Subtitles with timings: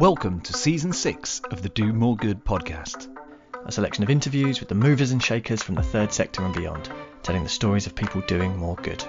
[0.00, 3.16] Welcome to season six of the Do More Good podcast,
[3.64, 6.90] a selection of interviews with the movers and shakers from the third sector and beyond,
[7.22, 9.04] telling the stories of people doing more good.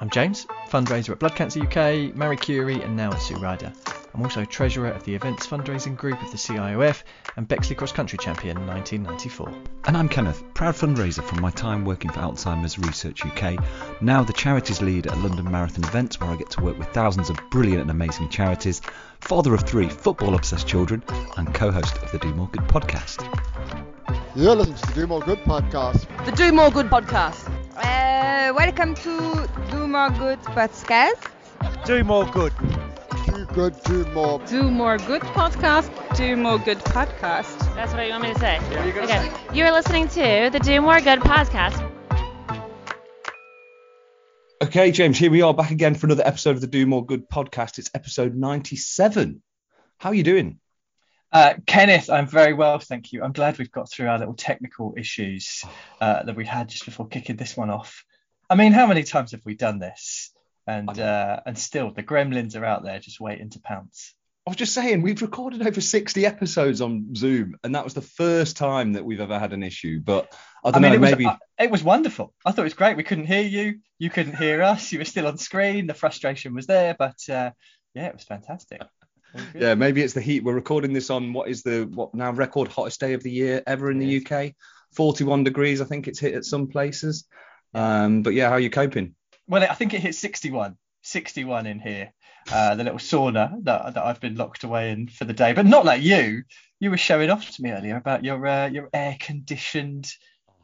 [0.00, 3.72] I'm James, fundraiser at Blood Cancer UK, Marie Curie, and now at Sue Ryder.
[4.14, 7.04] I'm also treasurer of the events fundraising group of the CIOF
[7.36, 9.52] and Bexley Cross Country Champion 1994.
[9.84, 13.62] And I'm Kenneth, proud fundraiser from my time working for Alzheimer's Research UK,
[14.02, 17.30] now the charities lead at London Marathon events where I get to work with thousands
[17.30, 18.80] of brilliant and amazing charities,
[19.28, 21.02] father of three football obsessed children,
[21.36, 23.20] and co host of the Do More Good podcast.
[24.34, 26.06] You're listening to the Do More Good podcast.
[26.24, 27.46] The Do More Good podcast.
[27.76, 31.28] Uh, welcome to Do More Good podcast.
[31.84, 32.54] Do More Good
[33.26, 34.40] Do good, do more.
[34.46, 35.90] Do more good podcast.
[36.16, 37.58] Do more good podcast.
[37.74, 38.58] That's what you want me to say.
[38.70, 39.28] Yeah, you're okay.
[39.28, 39.54] Say.
[39.54, 41.87] You're listening to the Do More Good podcast.
[44.68, 47.30] Okay, James, here we are back again for another episode of the Do More Good
[47.30, 47.78] podcast.
[47.78, 49.42] It's episode 97.
[49.96, 50.60] How are you doing?
[51.32, 53.22] Uh, Kenneth, I'm very well, thank you.
[53.22, 55.64] I'm glad we've got through our little technical issues
[56.02, 58.04] uh, that we had just before kicking this one off.
[58.50, 60.34] I mean, how many times have we done this?
[60.68, 64.14] and uh, and still the gremlins are out there just waiting to pounce.
[64.48, 68.00] I was just saying we've recorded over 60 episodes on Zoom, and that was the
[68.00, 70.00] first time that we've ever had an issue.
[70.00, 72.32] But I don't I mean, know, it maybe was, uh, it was wonderful.
[72.46, 72.96] I thought it was great.
[72.96, 74.90] We couldn't hear you, you couldn't hear us.
[74.90, 75.86] You were still on screen.
[75.86, 77.50] The frustration was there, but uh,
[77.92, 78.80] yeah, it was fantastic.
[79.54, 80.42] Yeah, maybe it's the heat.
[80.44, 83.62] We're recording this on what is the what now record hottest day of the year
[83.66, 84.54] ever in the UK.
[84.94, 87.26] 41 degrees, I think it's hit at some places.
[87.74, 89.14] Um, but yeah, how are you coping?
[89.46, 90.78] Well, I think it hit 61.
[91.02, 92.14] 61 in here.
[92.50, 95.66] Uh, the little sauna that, that I've been locked away in for the day, but
[95.66, 96.42] not like you.
[96.80, 100.10] You were showing off to me earlier about your uh, your air conditioned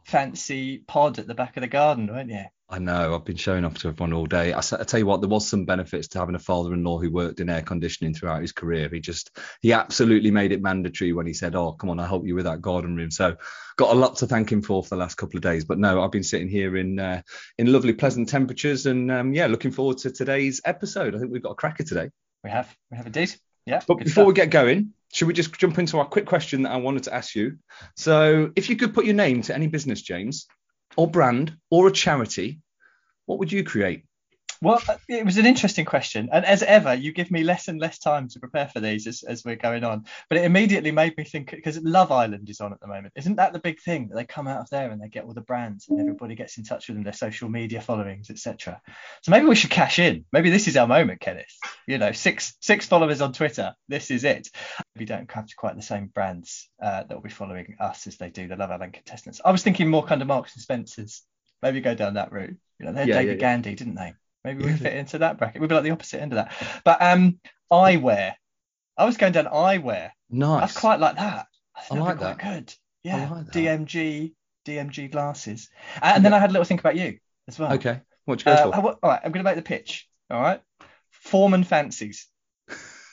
[0.05, 2.45] fancy pod at the back of the garden, weren't you?
[2.67, 3.13] I know.
[3.13, 4.51] I've been showing off to everyone all day.
[4.51, 7.39] I, I, tell you what, there was some benefits to having a father-in-law who worked
[7.39, 8.89] in air conditioning throughout his career.
[8.91, 12.25] He just, he absolutely made it mandatory when he said, "Oh, come on, I'll help
[12.25, 13.35] you with that garden room." So,
[13.77, 15.63] got a lot to thank him for for the last couple of days.
[15.63, 17.21] But no, I've been sitting here in uh,
[17.59, 21.13] in lovely, pleasant temperatures, and um, yeah, looking forward to today's episode.
[21.13, 22.09] I think we've got a cracker today.
[22.43, 23.35] We have, we have indeed.
[23.67, 23.81] Yeah.
[23.87, 24.27] But before stuff.
[24.27, 27.13] we get going, should we just jump into our quick question that I wanted to
[27.13, 27.57] ask you?
[27.95, 30.45] So, if you could put your name to any business, James,
[30.97, 32.59] or brand, or a charity
[33.25, 34.03] what would you create?
[34.65, 36.29] Well, uh, it was an interesting question.
[36.31, 39.21] And as ever, you give me less and less time to prepare for these as,
[39.21, 40.05] as we're going on.
[40.27, 43.13] But it immediately made me think because Love Island is on at the moment.
[43.15, 45.35] Isn't that the big thing that they come out of there and they get all
[45.35, 48.81] the brands and everybody gets in touch with them, their social media followings, etc.
[49.21, 50.25] So maybe we should cash in.
[50.33, 51.55] Maybe this is our moment, Kenneth.
[51.85, 53.75] You know, six six followers on Twitter.
[53.87, 54.49] This is it.
[54.97, 58.17] We don't have to quite the same brands uh, that will be following us as
[58.17, 59.41] they do the Love Island contestants.
[59.45, 61.21] I was thinking more kind of Marks and Spencers.
[61.61, 62.57] Maybe go down that route.
[62.79, 63.75] You know, they had yeah, David yeah, Gandy, yeah.
[63.75, 64.13] didn't they?
[64.45, 65.59] Maybe we fit into that bracket.
[65.59, 66.53] We'd be like the opposite end of that.
[66.83, 67.39] But um,
[67.71, 68.35] eyewear.
[68.95, 70.11] I was going down eyewear.
[70.29, 70.61] Nice.
[70.61, 71.47] That's quite like that.
[71.75, 72.37] I, I like that.
[72.37, 72.73] Good.
[73.03, 73.27] Yeah.
[73.27, 73.53] Like that.
[73.53, 74.33] DMG,
[74.67, 75.69] DMG glasses.
[75.99, 77.17] Uh, and then I had a little think about you
[77.47, 77.73] as well.
[77.73, 78.01] Okay.
[78.25, 78.75] What you go uh, for?
[78.75, 79.19] all right.
[79.23, 80.07] I'm going to make the pitch.
[80.29, 80.61] All right.
[81.09, 82.27] Foreman fancies.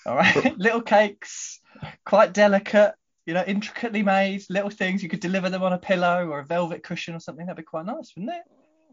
[0.04, 0.54] All right.
[0.58, 1.60] little cakes,
[2.04, 2.92] quite delicate.
[3.24, 5.02] You know, intricately made little things.
[5.02, 7.46] You could deliver them on a pillow or a velvet cushion or something.
[7.46, 8.42] That'd be quite nice, wouldn't it?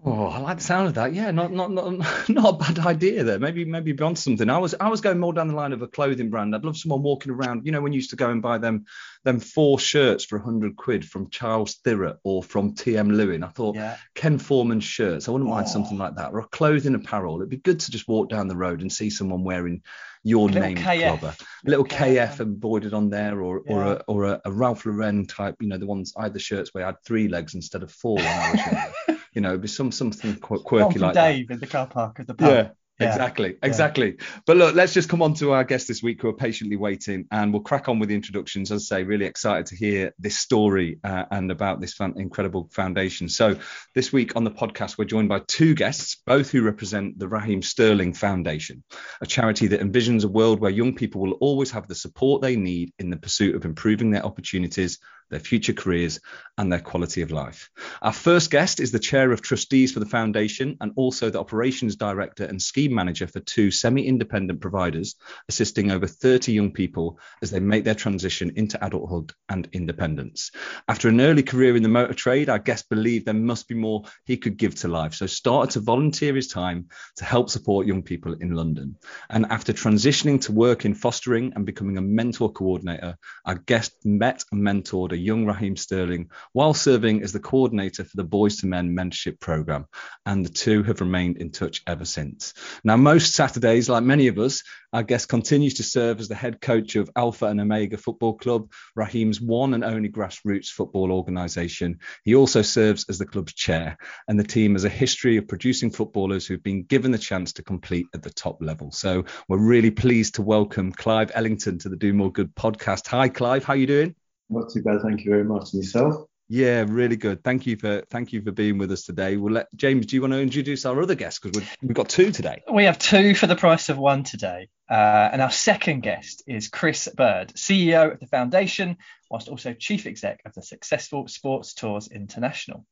[0.05, 1.13] Oh, I like the sound of that.
[1.13, 1.89] Yeah, not not not
[2.29, 3.39] not a bad idea there.
[3.39, 4.49] Maybe maybe beyond something.
[4.49, 6.55] I was I was going more down the line of a clothing brand.
[6.55, 7.65] I'd love someone walking around.
[7.65, 8.85] You know, when you used to go and buy them
[9.25, 13.43] them four shirts for hundred quid from Charles Tyrwhitt or from TM Lewin.
[13.43, 13.97] I thought yeah.
[14.15, 15.27] Ken Foreman shirts.
[15.27, 15.53] I wouldn't oh.
[15.53, 17.37] mind something like that or a clothing apparel.
[17.37, 19.81] It'd be good to just walk down the road and see someone wearing
[20.23, 21.21] your name KF.
[21.21, 21.35] Little,
[21.65, 23.73] little KF, KF embroidered on there, or yeah.
[23.73, 25.55] or a or a, a, Ralph Lauren type.
[25.59, 28.25] You know, the ones either shirts where I had three legs instead of four when
[28.25, 28.93] I was younger.
[29.33, 31.53] You know, be some something quirky like Dave that.
[31.55, 32.49] in the car park at the pub.
[32.49, 32.69] Yeah.
[32.99, 33.13] Yeah.
[33.13, 34.15] Exactly, exactly.
[34.19, 34.25] Yeah.
[34.45, 37.27] But look, let's just come on to our guests this week who are patiently waiting,
[37.31, 38.71] and we'll crack on with the introductions.
[38.73, 42.69] As I say, really excited to hear this story uh, and about this fan- incredible
[42.73, 43.29] foundation.
[43.29, 43.57] So,
[43.95, 47.61] this week on the podcast, we're joined by two guests, both who represent the Raheem
[47.61, 48.83] Sterling Foundation,
[49.21, 52.57] a charity that envisions a world where young people will always have the support they
[52.57, 54.99] need in the pursuit of improving their opportunities
[55.29, 56.19] their future careers,
[56.57, 57.69] and their quality of life.
[58.01, 61.95] Our first guest is the Chair of Trustees for the Foundation and also the Operations
[61.95, 65.15] Director and Scheme Manager for two semi independent providers,
[65.47, 70.51] assisting over 30 young people as they make their transition into adulthood and independence.
[70.87, 74.03] After an early career in the motor trade, our guest believed there must be more
[74.25, 76.87] he could give to life, so started to volunteer his time
[77.17, 78.97] to help support young people in London.
[79.29, 84.43] And after transitioning to work in fostering and becoming a mentor coordinator, our guest met
[84.51, 88.67] and mentored a young Raheem Sterling while serving as the coordinator for the Boys to
[88.67, 89.85] Men mentorship program.
[90.25, 92.53] And the two have remained in touch ever since.
[92.83, 96.61] Now, most Saturdays, like many of us, our guest continues to serve as the head
[96.61, 101.99] coach of Alpha and Omega Football Club, Raheem's one and only grassroots football organisation.
[102.23, 105.91] He also serves as the club's chair, and the team has a history of producing
[105.91, 108.91] footballers who've been given the chance to compete at the top level.
[108.91, 113.07] So we're really pleased to welcome Clive Ellington to the Do More Good podcast.
[113.07, 113.63] Hi, Clive.
[113.63, 114.15] How are you doing?
[114.49, 115.73] Not too bad, thank you very much.
[115.73, 116.25] And yourself?
[116.51, 117.43] Yeah, really good.
[117.43, 119.37] Thank you for thank you for being with us today.
[119.37, 120.07] We'll let James.
[120.07, 122.63] Do you want to introduce our other guests because we've got two today?
[122.73, 126.67] We have two for the price of one today, uh, and our second guest is
[126.67, 128.97] Chris Bird, CEO of the foundation,
[129.29, 132.83] whilst also chief exec of the successful Sports Tours International.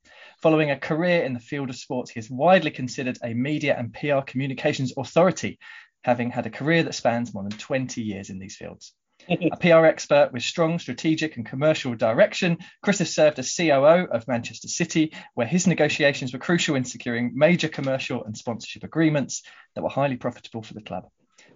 [0.44, 3.92] Following a career in the field of sports, he is widely considered a media and
[3.92, 5.58] PR communications authority,
[6.04, 8.94] having had a career that spans more than 20 years in these fields
[9.30, 14.28] a PR expert with strong strategic and commercial direction, Chris has served as COO of
[14.28, 19.44] Manchester City, where his negotiations were crucial in securing major commercial and sponsorship agreements
[19.76, 21.08] that were highly profitable for the club.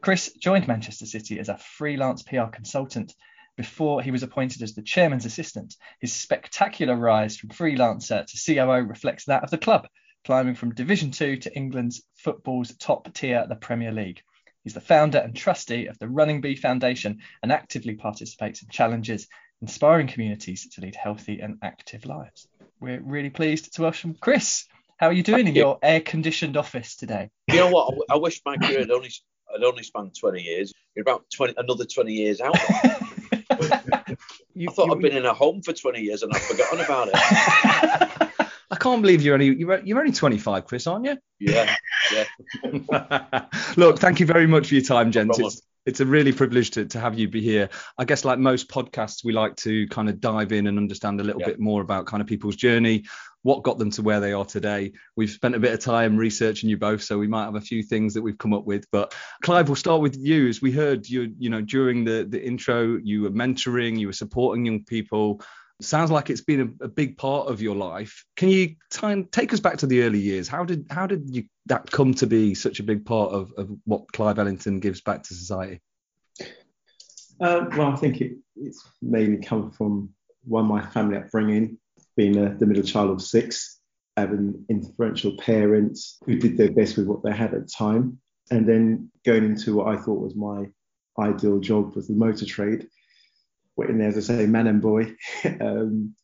[0.01, 3.13] Chris joined Manchester City as a freelance PR consultant
[3.56, 5.75] before he was appointed as the chairman's assistant.
[6.00, 9.88] His spectacular rise from freelancer to COO reflects that of the club,
[10.25, 14.21] climbing from Division 2 to England's football's top tier, the Premier League.
[14.63, 19.28] He's the founder and trustee of the Running Bee Foundation and actively participates in challenges,
[19.62, 22.48] inspiring communities to lead healthy and active lives.
[22.80, 24.68] We're really pleased to welcome Chris.
[24.98, 25.62] How are you doing Thank in you.
[25.62, 27.31] your air-conditioned office today?
[27.48, 27.96] You know what?
[28.10, 29.10] I wish my career had only
[29.52, 30.74] had only spanned 20 years.
[30.96, 32.56] You're about 20, another 20 years out.
[34.54, 36.80] you, I thought you, I'd been in a home for 20 years and I've forgotten
[36.80, 38.10] about it.
[38.71, 41.18] I can't believe you're only you're, you're only 25, Chris, aren't you?
[41.39, 41.75] Yeah,
[42.13, 43.45] yeah.
[43.77, 45.38] Look, thank you very much for your time, gents.
[45.38, 47.69] No it's, it's a really privilege to, to have you be here.
[47.97, 51.23] I guess like most podcasts, we like to kind of dive in and understand a
[51.23, 51.47] little yeah.
[51.47, 53.03] bit more about kind of people's journey,
[53.41, 54.94] what got them to where they are today.
[55.17, 57.83] We've spent a bit of time researching you both, so we might have a few
[57.83, 58.85] things that we've come up with.
[58.91, 60.47] But Clive, we'll start with you.
[60.47, 64.13] As we heard you, you know, during the the intro, you were mentoring, you were
[64.13, 65.41] supporting young people
[65.83, 68.25] sounds like it's been a, a, big part of your life.
[68.36, 70.48] Can you time, take us back to the early years?
[70.48, 73.69] How did how did you that come to be such a big part of, of
[73.86, 75.81] what Clive Ellington gives back to society?
[77.39, 80.10] Uh, well, I think it, it's mainly come from
[80.44, 81.78] one my family upbringing,
[82.16, 83.80] being a, the middle child of six,
[84.18, 88.19] having influential parents who did their best with what they had at the time,
[88.51, 90.68] and then going into what I thought was my
[91.19, 92.88] ideal job was the motor trade
[93.77, 95.15] in there, as I say, man and boy.
[95.62, 96.15] um,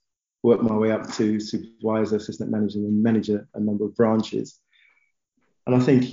[0.44, 4.60] worked my way up to supervisor, assistant manager, and manager a number of branches.
[5.66, 6.06] And I think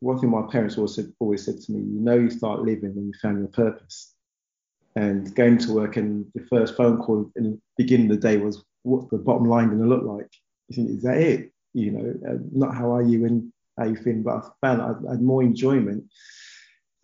[0.00, 2.94] one thing my parents always said, always said to me, you know, you start living
[2.94, 4.14] when you found your purpose.
[4.96, 8.38] And going to work, and the first phone call in the beginning of the day
[8.38, 10.28] was, "What's the bottom line going to look like?"
[10.72, 11.52] Think, is that it?
[11.74, 15.12] You know, uh, not how are you and how you feeling, but I found I
[15.12, 16.04] had more enjoyment,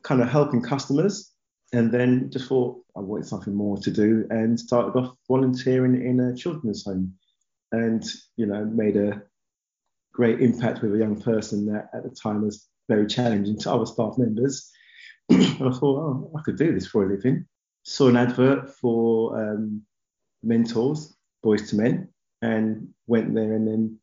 [0.02, 1.35] kind of helping customers
[1.72, 6.20] and then just thought I wanted something more to do and started off volunteering in
[6.20, 7.14] a children's home.
[7.72, 8.04] And
[8.36, 9.22] you know made a
[10.12, 13.86] great impact with a young person that at the time was very challenging to other
[13.86, 14.70] staff members.
[15.28, 17.46] And I thought oh I could do this for a living.
[17.82, 19.82] Saw an advert for um,
[20.42, 22.08] mentors boys to men
[22.42, 23.54] and went there.
[23.54, 23.98] And then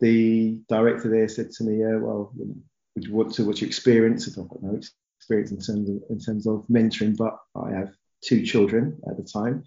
[0.00, 2.54] the director there said to me yeah well you know,
[2.96, 4.26] would you want to what's your experience?
[4.26, 8.44] I've got no experience in terms of in terms of mentoring, but I have two
[8.44, 9.64] children at the time,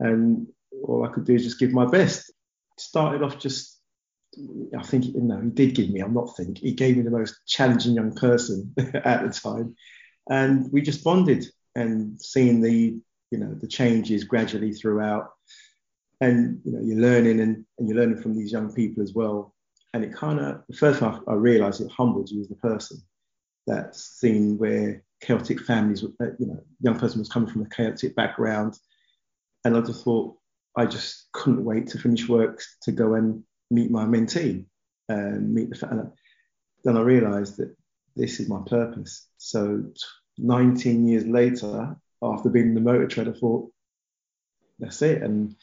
[0.00, 0.46] and
[0.84, 2.32] all I could do is just give my best.
[2.78, 3.80] Started off just,
[4.78, 6.00] I think know he did give me.
[6.00, 9.74] I'm not think he gave me the most challenging young person at the time,
[10.28, 12.98] and we just bonded and seeing the
[13.30, 15.30] you know the changes gradually throughout,
[16.20, 19.54] and you know you're learning and, and you're learning from these young people as well.
[19.94, 22.56] And it kind of the first time I, I realised it humbled you as the
[22.56, 22.98] person
[23.66, 28.14] that scene where chaotic families, uh, you know, young person was coming from a chaotic
[28.14, 28.78] background,
[29.64, 30.36] and I just thought
[30.76, 34.64] I just couldn't wait to finish work to go and meet my mentee
[35.08, 36.08] and meet the family.
[36.84, 37.74] Then I realised that
[38.14, 39.26] this is my purpose.
[39.38, 39.84] So
[40.38, 43.70] 19 years later, after being in the motor trade, I thought
[44.78, 45.22] that's it.
[45.22, 45.56] And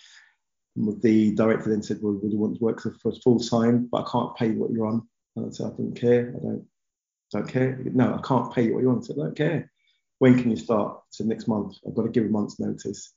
[0.76, 3.88] the director then said, "Well, would you want to work for full time?
[3.92, 6.34] But I can't pay what you're on." And I said, "I don't care.
[6.36, 6.68] I don't
[7.34, 7.80] don't care.
[7.84, 9.10] No, I can't pay you what you want.
[9.10, 9.72] I don't care.
[10.20, 11.02] When can you start?
[11.10, 11.76] So next month.
[11.86, 13.14] I've got to give a month's notice.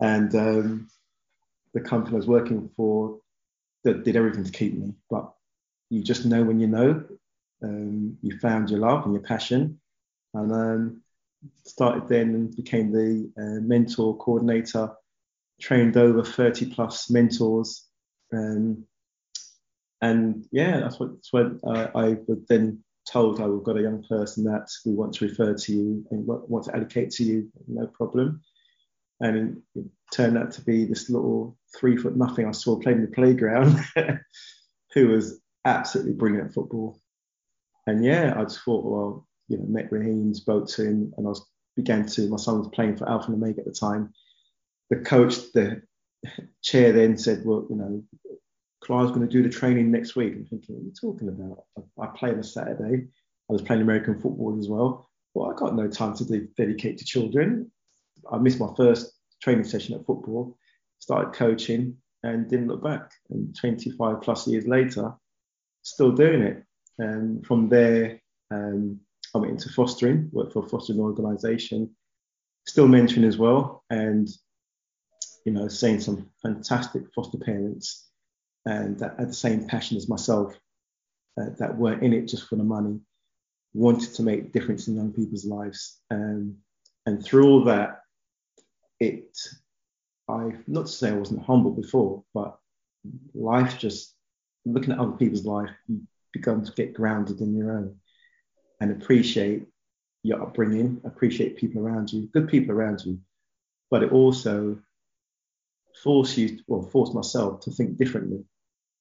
[0.00, 0.88] And um,
[1.74, 3.18] the company I was working for
[3.84, 4.94] that did everything to keep me.
[5.08, 5.32] But
[5.88, 7.04] you just know when you know.
[7.62, 9.80] Um, you found your love and your passion.
[10.34, 11.02] And um,
[11.64, 14.92] started then and became the uh, mentor coordinator
[15.60, 17.86] trained over 30 plus mentors.
[18.32, 18.84] Um,
[20.00, 23.40] and yeah, that's what, that's what uh, I would then told.
[23.40, 26.66] I have got a young person that we want to refer to you and want
[26.66, 28.42] to allocate to you, no problem.
[29.20, 33.04] And it turned out to be this little three foot nothing I saw playing in
[33.06, 33.78] the playground,
[34.94, 37.00] who was absolutely brilliant at football.
[37.86, 41.30] And yeah, I just thought, well, you know, met Raheem, spoke to him, and I
[41.30, 41.44] was
[41.76, 42.28] began to.
[42.28, 44.12] My son was playing for Alpha and Omega at the time.
[44.90, 45.82] The coach, the
[46.62, 48.04] chair, then said, well, you know,
[48.90, 50.32] Clive's going to do the training next week.
[50.34, 51.62] I'm thinking, what are you talking about?
[51.78, 53.06] I, I play on a Saturday.
[53.48, 55.08] I was playing American football as well.
[55.32, 57.70] Well, I got no time to de- dedicate to children.
[58.32, 60.58] I missed my first training session at football,
[60.98, 63.12] started coaching, and didn't look back.
[63.30, 65.14] And 25 plus years later,
[65.82, 66.64] still doing it.
[66.98, 68.20] And from there,
[68.50, 68.98] um,
[69.36, 71.94] I went into fostering, worked for a fostering organisation,
[72.66, 74.28] still mentoring as well, and
[75.46, 78.09] you know, seeing some fantastic foster parents
[78.66, 80.54] and that had the same passion as myself,
[81.40, 83.00] uh, that weren't in it just for the money,
[83.72, 86.00] wanted to make difference in young people's lives.
[86.10, 86.56] Um,
[87.06, 88.00] and through all that,
[88.98, 89.36] it,
[90.28, 92.58] I, not to say I wasn't humble before, but
[93.34, 94.14] life just,
[94.66, 96.02] looking at other people's life, you
[96.32, 97.96] become to get grounded in your own
[98.80, 99.66] and appreciate
[100.22, 103.18] your upbringing, appreciate people around you, good people around you,
[103.90, 104.78] but it also
[106.02, 108.44] forced you, well, forced myself to think differently.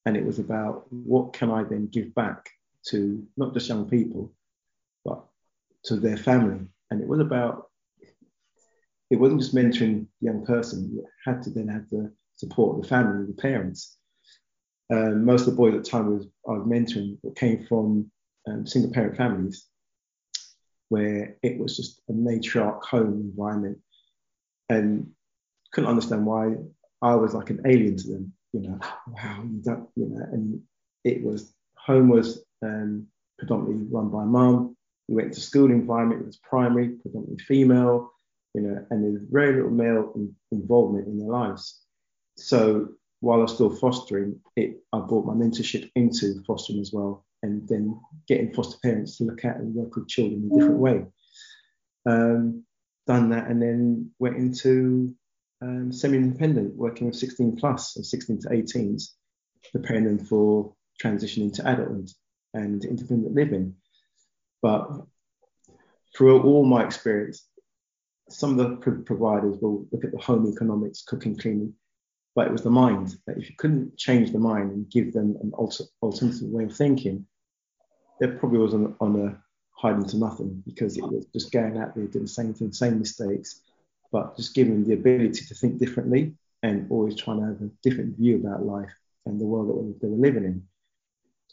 [0.10, 2.50] And it was about what can I then give back
[2.88, 4.34] to not just young people,
[5.06, 5.24] but
[5.84, 6.66] to their family.
[6.90, 7.68] And it was about,
[9.12, 12.82] it wasn't just mentoring the young person, you had to then have the support of
[12.82, 14.00] the family, the parents.
[14.92, 18.10] Um, most of the boys at the time was, I was mentoring came from
[18.48, 19.68] um, single parent families
[20.88, 23.78] where it was just a matriarch home environment
[24.70, 25.12] and
[25.72, 26.56] couldn't understand why
[27.00, 28.34] I was like an alien to them.
[28.54, 30.62] You know, wow, you don't, you know, and
[31.04, 34.76] it was home was um, predominantly run by mum.
[35.08, 38.12] We went to school environment, it was primary, predominantly female,
[38.54, 41.80] you know, and there's very little male in, involvement in their lives.
[42.38, 42.90] So
[43.22, 47.68] while I was still fostering, it I brought my mentorship into fostering as well, and
[47.68, 51.06] then getting foster parents to look at and work with children in a different way.
[52.06, 52.64] Um,
[53.08, 55.16] done that, and then went into
[55.62, 59.10] um, semi-independent, working with 16 plus and 16 to 18s,
[59.72, 62.10] preparing them for transitioning to adulthood
[62.54, 63.76] and independent living.
[64.62, 64.90] But
[66.16, 67.46] through all my experience,
[68.30, 71.74] some of the pro- providers will look at the home economics, cooking, cleaning,
[72.36, 75.36] but it was the mind that if you couldn't change the mind and give them
[75.42, 77.26] an alter- alternative way of thinking,
[78.20, 81.96] there probably was on, on a hiding to nothing because it was just going out
[81.96, 83.62] there doing the same thing, same mistakes,
[84.12, 87.70] but just giving them the ability to think differently and always trying to have a
[87.84, 88.94] different view about life
[89.26, 90.64] and the world that they were living in.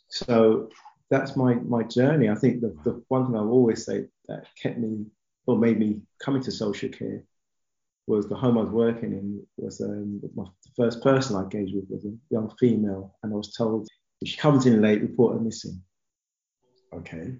[0.08, 0.70] So
[1.10, 2.28] that's my my journey.
[2.28, 5.06] I think the, the one thing I've always said that kept me
[5.46, 7.22] or made me come into social care
[8.06, 11.74] was the home I was working in was um, my, the first person I engaged
[11.74, 13.88] with was a young female, and I was told
[14.20, 15.82] if she comes in late, report her missing.
[16.92, 17.34] Okay.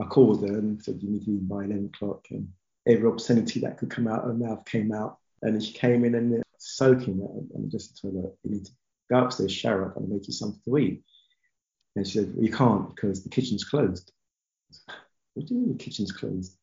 [0.00, 2.48] I called her and said you need to be by 11 o'clock, and
[2.86, 5.18] every obscenity that could come out of her mouth came out.
[5.42, 8.72] And she came in and soaking it, and just told her you need to
[9.10, 11.02] go upstairs, shower up, and make you something to eat.
[11.94, 14.12] And she said, well, you can't because the kitchen's closed.
[15.34, 16.56] What do you mean the kitchen's closed?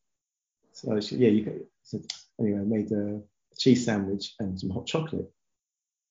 [0.72, 1.64] So she, yeah, you can.
[1.84, 2.00] So
[2.40, 3.20] anyway, I made a
[3.56, 5.30] cheese sandwich and some hot chocolate.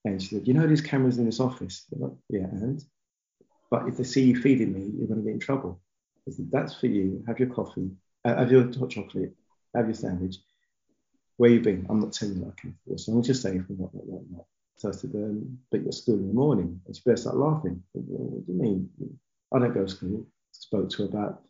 [0.05, 1.85] And she said, you know, these cameras in this office.
[1.91, 2.83] Like, yeah, and
[3.69, 5.81] but if they see you feeding me, you're going to get in trouble.
[6.27, 7.23] I said, that's for you.
[7.27, 7.91] Have your coffee,
[8.23, 9.33] uh, have your hot chocolate,
[9.75, 10.37] have your sandwich.
[11.37, 11.85] Where you been?
[11.89, 12.45] I'm not telling you.
[12.47, 14.45] Okay, so I'm just saying from what, what, what, what.
[14.77, 16.81] So I said, um, but you're school in the morning.
[16.85, 17.81] And she burst out laughing.
[17.93, 18.89] Said, well, what do you mean?
[19.53, 20.25] I don't go to school.
[20.51, 21.43] Spoke to her about,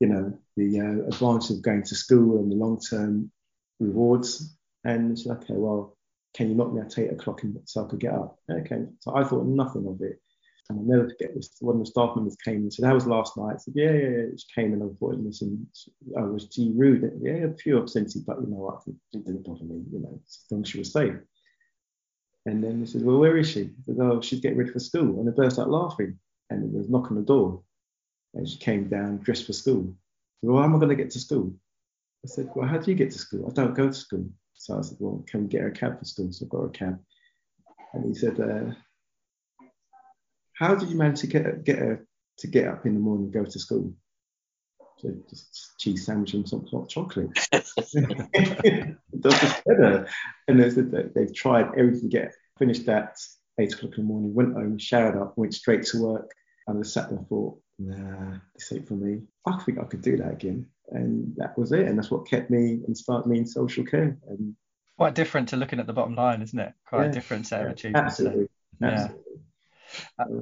[0.00, 3.30] you know, the uh, advantage of going to school and the long-term
[3.78, 4.56] rewards.
[4.84, 5.96] And she's like, okay, well,
[6.34, 8.38] can you knock me at eight o'clock so I could get up?
[8.50, 8.86] Okay.
[9.00, 10.20] So I thought nothing of it.
[10.68, 11.56] And I'll never forget this.
[11.60, 13.54] One of the staff members came and said, That was last night.
[13.54, 14.26] I said, Yeah, yeah, yeah.
[14.36, 15.66] She came and thought, listen,
[16.16, 17.18] I was she rude.
[17.20, 18.82] Yeah, a few obscenity, but you know what?
[18.86, 21.14] It didn't bother me, you know, as long as she was safe.
[22.46, 23.62] And then he said, Well, where is she?
[23.62, 25.18] I said, Oh, she's getting ready for school.
[25.18, 26.18] And they burst out laughing.
[26.50, 27.62] And there was a knock on the door.
[28.34, 29.94] And she came down dressed for school.
[30.40, 31.54] Said, Well, how am I going to get to school?
[32.24, 33.48] I said, Well, how do you get to school?
[33.48, 34.28] I don't go to school.
[34.54, 36.32] So I said, Well, can we get her a cab for school?
[36.32, 36.98] So I got her a cab.
[37.92, 38.74] And he said, uh,
[40.56, 42.06] How did you manage to get get her
[42.38, 43.92] to get up in the morning and go to school?
[44.98, 47.28] So just cheese sandwich and some hot chocolate.
[47.52, 50.08] That's just better.
[50.48, 53.16] And they said that they've tried everything to get finished at
[53.58, 56.30] eight o'clock in the morning, went home, showered up, went straight to work,
[56.66, 59.20] and I sat there and thought, nah, this ain't for me.
[59.46, 60.66] I think I could do that again.
[60.88, 61.86] And that was it.
[61.86, 64.16] And that's what kept me and started me in social care.
[64.28, 64.54] And
[64.96, 66.72] Quite different to looking at the bottom line, isn't it?
[66.88, 67.08] Quite Yeah.
[67.10, 68.12] a different set of achievements.
[68.12, 68.48] absolutely.
[68.80, 68.88] Yeah.
[68.88, 69.22] absolutely.
[69.22, 69.35] Uh,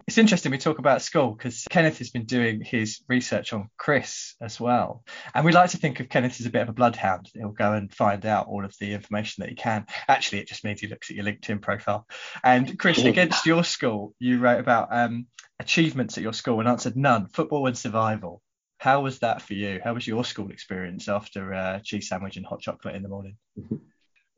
[0.07, 4.35] It's interesting we talk about school because Kenneth has been doing his research on Chris
[4.41, 5.05] as well.
[5.35, 7.31] And we like to think of Kenneth as a bit of a bloodhound.
[7.35, 9.87] He'll go and find out all of the information that he can.
[10.09, 12.07] Actually, it just means he looks at your LinkedIn profile.
[12.43, 15.27] And Chris, against your school, you wrote about um,
[15.59, 18.43] achievements at your school and answered none, football and survival.
[18.79, 19.81] How was that for you?
[19.83, 23.37] How was your school experience after uh, cheese sandwich and hot chocolate in the morning?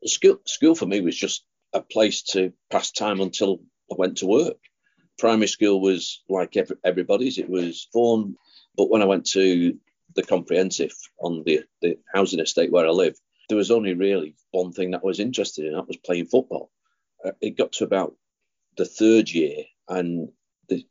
[0.05, 1.43] School, school for me was just
[1.73, 3.59] a place to pass time until
[3.91, 4.57] I went to work.
[5.17, 7.37] Primary school was like every, everybody's.
[7.37, 8.35] It was fun,
[8.75, 9.77] but when I went to
[10.15, 13.17] the comprehensive on the, the housing estate where I live,
[13.49, 15.73] there was only really one thing that I was interested in.
[15.73, 16.71] That was playing football.
[17.23, 18.15] Uh, it got to about
[18.77, 20.29] the third year, and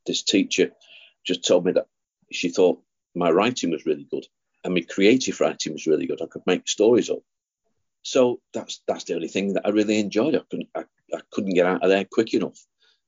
[0.06, 0.72] this teacher
[1.24, 1.86] just told me that
[2.32, 2.80] she thought
[3.14, 4.26] my writing was really good
[4.66, 6.20] and my creative writing was really good.
[6.20, 7.20] I could make stories up.
[8.02, 10.34] So that's that's the only thing that I really enjoyed.
[10.34, 12.64] I couldn't I, I couldn't get out of there quick enough.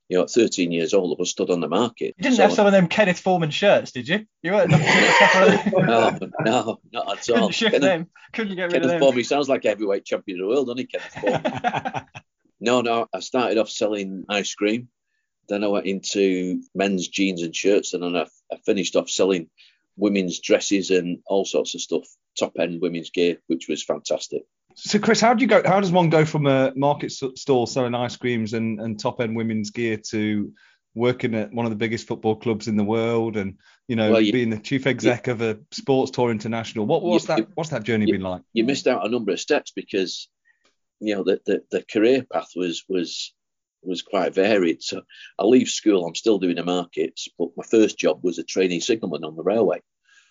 [0.09, 2.15] You know, at 13 years old, I was stood on the market.
[2.17, 4.27] You didn't So- have some of them Kenneth Foreman shirts, did you?
[4.43, 6.33] You weren't looking at a couple of them.
[6.45, 7.35] no, no, not at all.
[7.37, 8.11] Couldn't shift Kenneth, them.
[8.33, 9.01] Couldn't get rid of Kenneth them.
[9.01, 12.05] Foreman sounds like heavyweight champion of the world, doesn't he, Kenneth Foreman?
[12.61, 13.07] no, no.
[13.13, 14.89] I started off selling ice cream.
[15.51, 19.49] Then I went into men's jeans and shirts, and then I, I finished off selling
[19.97, 22.07] women's dresses and all sorts of stuff,
[22.39, 24.43] top end women's gear, which was fantastic.
[24.81, 25.61] So, Chris, how do you go?
[25.65, 29.35] How does one go from a market stall selling ice creams and, and top end
[29.37, 30.53] women's gear to
[30.95, 33.59] working at one of the biggest football clubs in the world and
[33.89, 36.87] you know Well, you- being the chief exec of a sports tour international?
[36.87, 37.49] What was that?
[37.57, 38.43] What's that journey you- been like?
[38.53, 40.29] you missed out a number of steps because
[41.01, 43.35] you know the, the, the career path was was
[43.83, 44.81] was quite varied.
[44.83, 45.03] So
[45.41, 48.81] I leave school, I'm still doing the markets, but my first job was a trainee
[48.81, 49.81] signalman on the railway.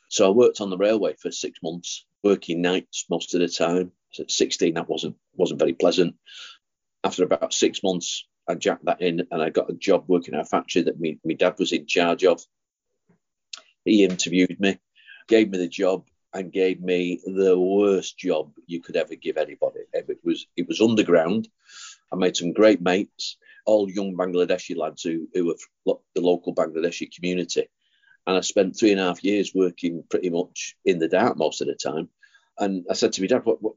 [0.09, 3.91] So I worked on the railway for six months, working nights most of the time.
[4.19, 6.15] At 16, that wasn't wasn't very pleasant.
[7.03, 10.41] After about six months, I jacked that in and I got a job working at
[10.41, 12.41] a factory that me, my dad was in charge of.
[13.85, 14.79] He interviewed me,
[15.27, 19.81] gave me the job, and gave me the worst job you could ever give anybody.
[19.93, 21.47] It was it was underground.
[22.11, 26.55] I made some great mates, all young Bangladeshi lads who, who were from the local
[26.55, 27.67] Bangladeshi community.
[28.25, 31.61] And I spent three and a half years working pretty much in the dark most
[31.61, 32.09] of the time.
[32.57, 33.75] And I said to my dad, what, what,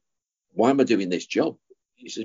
[0.52, 1.56] why am I doing this job?
[1.94, 2.24] He says,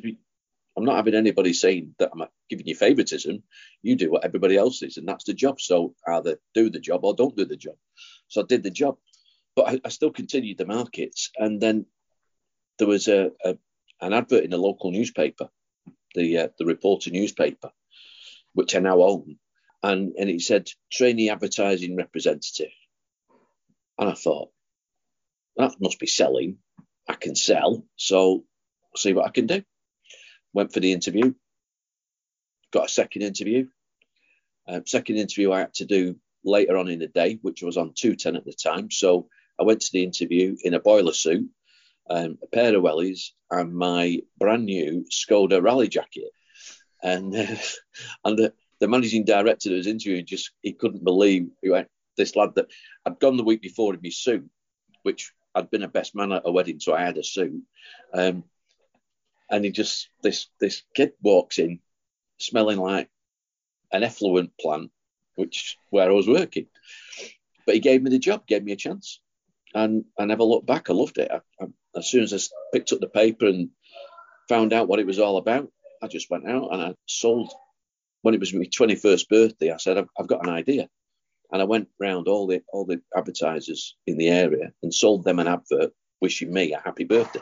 [0.78, 3.44] I'm not having anybody saying that I'm giving you favoritism.
[3.82, 5.62] You do what everybody else is, and that's the job.
[5.62, 7.76] So either do the job or don't do the job.
[8.28, 8.98] So I did the job,
[9.56, 11.32] but I, I still continued the markets.
[11.38, 11.86] And then
[12.78, 13.58] there was a, a
[14.02, 15.50] an advert in a local newspaper,
[16.14, 17.72] the uh, the Reporter newspaper,
[18.54, 19.38] which I now own,
[19.82, 22.72] and and it said trainee advertising representative,
[23.98, 24.50] and I thought
[25.56, 26.58] that must be selling.
[27.08, 28.46] I can sell, so
[28.96, 29.64] see what I can do.
[30.54, 31.34] Went for the interview,
[32.72, 33.68] got a second interview.
[34.68, 37.94] Uh, second interview I had to do later on in the day, which was on
[37.96, 38.90] 210 at the time.
[38.90, 41.50] So I went to the interview in a boiler suit,
[42.10, 46.32] um, a pair of wellies, and my brand new Skoda rally jacket.
[47.04, 47.56] And uh,
[48.26, 51.88] and the, the managing director that was interviewing just he couldn't believe he went,
[52.18, 52.68] this lad that
[53.06, 54.50] I'd gone the week before in my suit,
[55.04, 57.64] which I'd been a best man at a wedding, so I had a suit.
[58.14, 58.44] Um,
[59.50, 61.80] and he just this this kid walks in,
[62.38, 63.10] smelling like
[63.92, 64.92] an effluent plant,
[65.36, 66.68] which where I was working.
[67.66, 69.22] But he gave me the job, gave me a chance,
[69.74, 70.90] and I never looked back.
[70.90, 71.32] I loved it.
[71.32, 72.40] I, I, as soon as I
[72.74, 73.70] picked up the paper and
[74.50, 75.72] found out what it was all about,
[76.04, 77.52] I just went out and I sold.
[78.22, 80.90] When it was my 21st birthday, I said I've, I've got an idea,
[81.56, 85.40] and I went round all the all the advertisers in the area and sold them
[85.40, 87.40] an advert wishing me a happy birthday.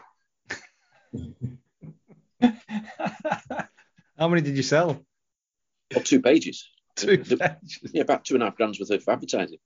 [4.17, 5.04] How many did you sell?
[5.95, 6.69] Or two pages.
[6.95, 7.91] Two The- pages.
[7.91, 9.58] Yeah, about two and a half grand's worth of advertising.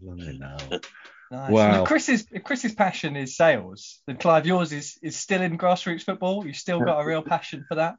[0.00, 0.56] Now.
[1.32, 1.52] Nice.
[1.52, 1.70] Wow.
[1.70, 6.44] Well, Chris's Chris's passion is sales, and Clive, yours is is still in grassroots football.
[6.44, 7.98] You've still got a real passion for that,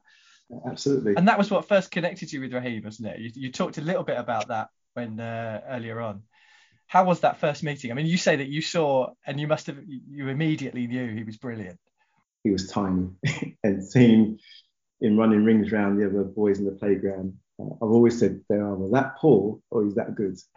[0.66, 1.14] Absolutely.
[1.16, 3.20] and that was what first connected you with Raheem, wasn't it?
[3.20, 6.22] You, you talked a little bit about that when uh, earlier on.
[6.86, 7.90] How was that first meeting?
[7.90, 11.24] I mean, you say that you saw, and you must have, you immediately knew he
[11.24, 11.78] was brilliant.
[12.44, 13.08] he was tiny
[13.64, 14.38] and seeing
[15.00, 17.34] him running rings around the other boys in the playground.
[17.60, 20.38] Uh, I've always said they're either that poor or is that good.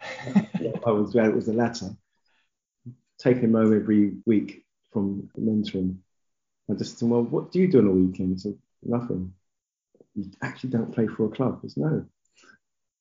[0.86, 1.90] I was glad it was the latter.
[3.18, 5.96] taking him home every week from mentoring.
[6.70, 8.40] I just said, well, what do you do on a weekend?
[8.40, 9.32] Said, nothing.
[10.14, 11.60] You actually don't play for a club.
[11.62, 12.04] Said, no.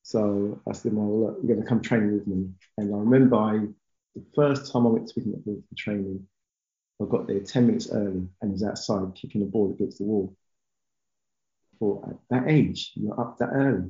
[0.05, 2.51] So I said, well, look, you're going to come training with me.
[2.77, 3.53] And I remember I,
[4.13, 6.27] the first time I went to pick for training,
[7.01, 10.37] I got there 10 minutes early and was outside kicking the ball against the wall.
[11.79, 13.89] For at that age, you're up that early.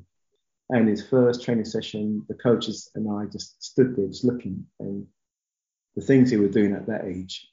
[0.69, 4.65] And his first training session, the coaches and I just stood there just looking.
[4.79, 5.05] And
[5.97, 7.45] the things he was doing at that age,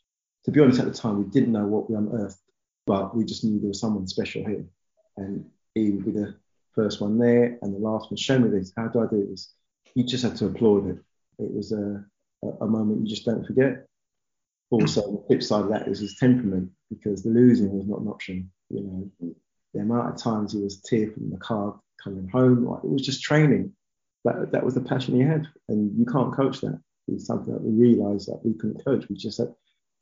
[0.44, 2.38] to be honest, at the time, we didn't know what we unearthed,
[2.87, 4.66] but we just knew there was someone special here.
[5.16, 6.37] And he would be the
[6.75, 8.73] first one there and the last one, show me this.
[8.77, 9.53] How do I do this?
[9.95, 10.99] You just had to applaud it.
[11.39, 12.05] It was a,
[12.61, 13.87] a, moment you just don't forget.
[14.71, 18.09] Also, the flip side of that is his temperament because the losing was not an
[18.09, 18.51] option.
[18.71, 18.81] You
[19.21, 19.35] know,
[19.75, 23.03] the amount of times he was tear from the car coming home, like, it was
[23.03, 23.73] just training.
[24.25, 26.81] That, that was the passion he had, and you can't coach that.
[27.09, 29.05] It's something that we realised that we couldn't coach.
[29.09, 29.53] We just said,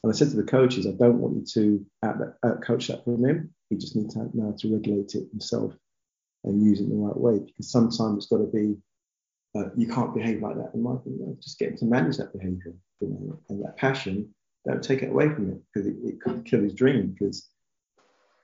[0.03, 3.25] and I said to the coaches, I don't want you to out, coach that from
[3.25, 3.55] him.
[3.71, 5.75] He just needs to know how to regulate it himself
[6.45, 7.39] and use it in the right way.
[7.39, 8.77] Because sometimes it's got to be,
[9.55, 10.73] uh, you can't behave like that.
[10.75, 14.35] In my opinion, just get to manage that behaviour, you know, and that passion.
[14.67, 17.17] Don't take it away from it because it, it could kill his dream.
[17.19, 17.49] Because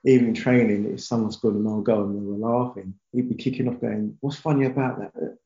[0.05, 3.35] even in training, if someone scored an old goal and they were laughing, he'd be
[3.35, 5.39] kicking off going, "What's funny about that?"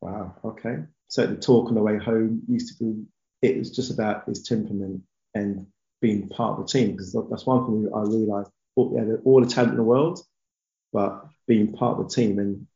[0.00, 0.84] Wow, okay.
[1.08, 3.04] So the talk on the way home used to be,
[3.40, 5.02] it was just about his temperament
[5.34, 5.66] and
[6.00, 6.92] being part of the team.
[6.92, 8.50] Because that's one thing I realised.
[8.76, 10.20] All, yeah, all the talent in the world,
[10.94, 12.38] but being part of the team.
[12.38, 12.66] And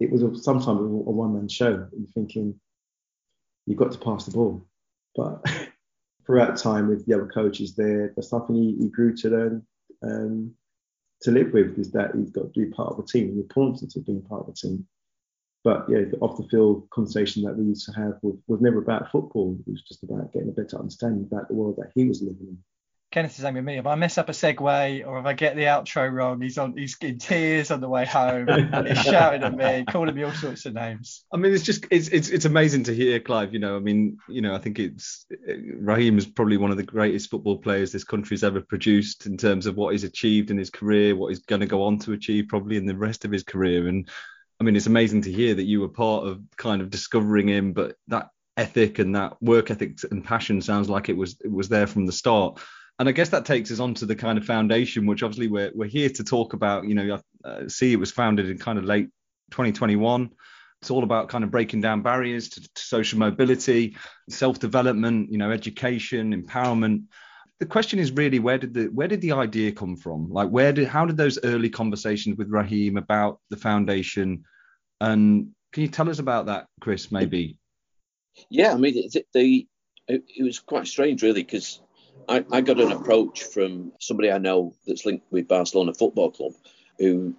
[0.00, 1.86] it was a, sometimes a one man show.
[1.92, 2.58] You're thinking,
[3.66, 4.66] you've got to pass the ball.
[5.14, 5.44] But
[6.26, 9.66] throughout time with the other coaches there, there's something he, he grew to learn
[10.02, 10.54] um,
[11.22, 13.94] to live with is that he's got to be part of the team, the importance
[13.94, 14.86] of being part of the team.
[15.62, 18.78] But yeah, the off the field conversation that we used to have was, was never
[18.78, 19.58] about football.
[19.66, 22.48] It was just about getting a better understanding about the world that he was living
[22.48, 22.58] in.
[23.16, 23.78] Kenneth is angry with me.
[23.78, 26.76] If I mess up a segue or if I get the outro wrong, he's on
[26.76, 28.46] he's in tears on the way home
[28.86, 31.24] he's shouting at me, calling me all sorts of names.
[31.32, 33.54] I mean, it's just it's it's it's amazing to hear Clive.
[33.54, 35.24] You know, I mean, you know, I think it's
[35.78, 39.64] Raheem is probably one of the greatest football players this country's ever produced in terms
[39.64, 42.48] of what he's achieved in his career, what he's going to go on to achieve
[42.48, 43.88] probably in the rest of his career.
[43.88, 44.10] And
[44.60, 47.72] I mean, it's amazing to hear that you were part of kind of discovering him,
[47.72, 51.70] but that ethic and that work ethic and passion sounds like it was it was
[51.70, 52.60] there from the start
[52.98, 55.70] and I guess that takes us on to the kind of foundation, which obviously we're,
[55.74, 56.86] we're here to talk about.
[56.86, 59.08] You know, uh, see, it was founded in kind of late
[59.50, 60.30] 2021.
[60.80, 63.96] It's all about kind of breaking down barriers to, to social mobility,
[64.30, 67.04] self development, you know, education, empowerment.
[67.58, 70.30] The question is really where did the where did the idea come from?
[70.30, 74.44] Like where did how did those early conversations with Raheem about the foundation,
[75.00, 77.10] and can you tell us about that, Chris?
[77.10, 77.58] Maybe.
[78.50, 79.66] Yeah, I mean, the, the
[80.08, 81.80] it was quite strange, really, because
[82.28, 86.52] I, I got an approach from somebody I know that's linked with Barcelona Football Club
[86.98, 87.34] who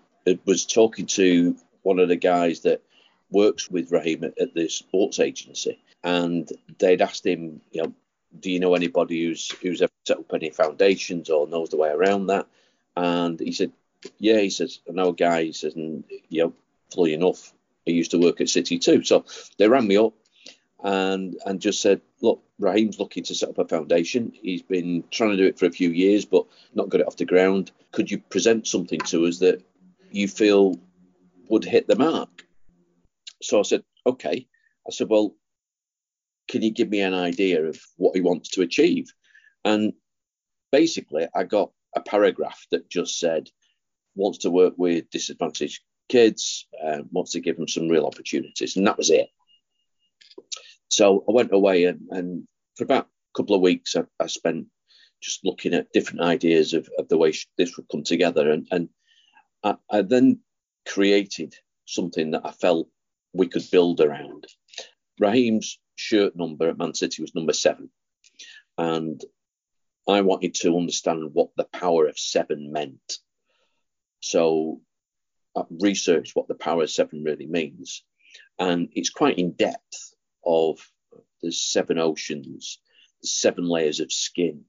[0.45, 2.81] was talking to one of the guys that
[3.29, 7.93] works with Raheem at, at the sports agency, and they'd asked him, you know,
[8.39, 11.89] do you know anybody who's who's ever set up any foundations or knows the way
[11.89, 12.45] around that?
[12.95, 13.71] And he said,
[14.19, 15.43] yeah, he says, I know a guy.
[15.43, 16.53] He says, and you know,
[16.93, 17.53] fully enough,
[17.85, 19.03] he used to work at City too.
[19.03, 19.25] So
[19.57, 20.13] they rang me up
[20.83, 24.31] and and just said, look, Raheem's looking to set up a foundation.
[24.33, 27.17] He's been trying to do it for a few years, but not got it off
[27.17, 27.71] the ground.
[27.91, 29.63] Could you present something to us that
[30.11, 30.75] you feel
[31.49, 32.45] would hit the mark?
[33.41, 34.47] So I said, okay.
[34.87, 35.35] I said, well,
[36.47, 39.13] can you give me an idea of what he wants to achieve?
[39.63, 39.93] And
[40.71, 43.49] basically, I got a paragraph that just said,
[44.15, 48.77] wants to work with disadvantaged kids, uh, wants to give them some real opportunities.
[48.77, 49.29] And that was it.
[50.89, 54.67] So I went away and, and for about a couple of weeks, I, I spent
[55.21, 58.51] just looking at different ideas of, of the way this would come together.
[58.51, 58.89] And, and
[59.63, 60.39] I, I then
[60.87, 62.89] created something that I felt
[63.33, 64.45] we could build around.
[65.19, 67.89] Raheem's shirt number at Man City was number seven.
[68.77, 69.19] And
[70.07, 73.17] I wanted to understand what the power of seven meant.
[74.21, 74.81] So
[75.55, 78.03] I researched what the power of seven really means.
[78.59, 80.06] And it's quite in depth
[80.47, 80.79] of
[81.41, 82.79] the seven oceans,
[83.21, 84.63] the seven layers of skin,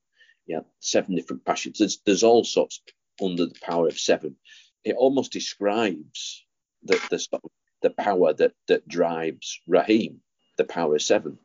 [0.47, 1.79] yeah, seven different passions.
[1.79, 2.81] There's, there's all sorts
[3.23, 4.37] under the power of seven.
[4.85, 6.45] It almost describes
[6.83, 7.41] the, the,
[7.83, 10.21] the power that, that drives Raheem,
[10.57, 11.39] the power of seven.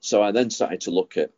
[0.00, 1.32] So I then started to look at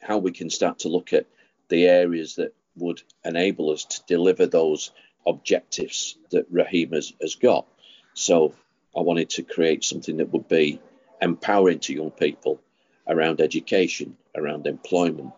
[0.00, 1.26] how we can start to look at
[1.68, 4.90] the areas that would enable us to deliver those
[5.26, 7.66] objectives that Raheem has, has got.
[8.14, 8.54] So
[8.96, 10.80] I wanted to create something that would be
[11.22, 12.60] empowering to young people
[13.08, 15.32] around education, around employment,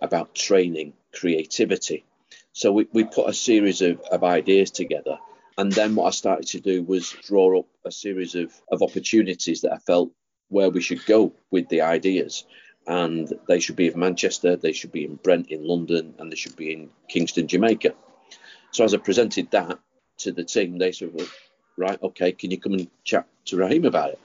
[0.00, 2.04] about training, creativity.
[2.52, 5.18] So we, we put a series of, of ideas together.
[5.58, 9.60] And then what I started to do was draw up a series of, of opportunities
[9.62, 10.10] that I felt
[10.48, 12.44] where we should go with the ideas.
[12.86, 16.36] And they should be in Manchester, they should be in Brent in London, and they
[16.36, 17.94] should be in Kingston, Jamaica.
[18.72, 19.78] So as I presented that
[20.18, 21.12] to the team, they said,
[21.78, 24.20] right, okay, can you come and chat to Raheem about it?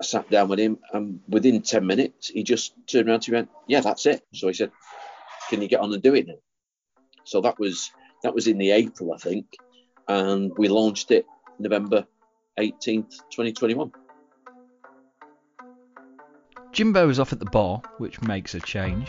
[0.00, 3.38] I sat down with him, and within 10 minutes, he just turned around to me
[3.38, 4.24] and went, yeah, that's it.
[4.32, 4.70] So he said,
[5.50, 6.34] can you get on and do it now?
[7.24, 7.90] So that was
[8.22, 9.46] that was in the April, I think,
[10.08, 11.26] and we launched it
[11.58, 12.06] November
[12.58, 13.92] 18th, 2021.
[16.78, 19.08] Jimbo is off at the bar, which makes a change,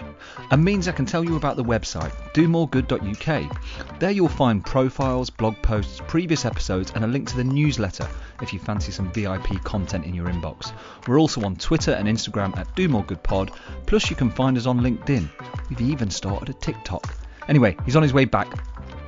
[0.49, 3.99] and means I can tell you about the website, domoregood.uk.
[3.99, 8.09] There you'll find profiles, blog posts, previous episodes, and a link to the newsletter
[8.41, 10.73] if you fancy some VIP content in your inbox.
[11.05, 13.55] We're also on Twitter and Instagram at DoMoreGoodPod,
[13.85, 15.29] plus you can find us on LinkedIn.
[15.69, 17.15] We've even started a TikTok.
[17.49, 18.51] Anyway, he's on his way back.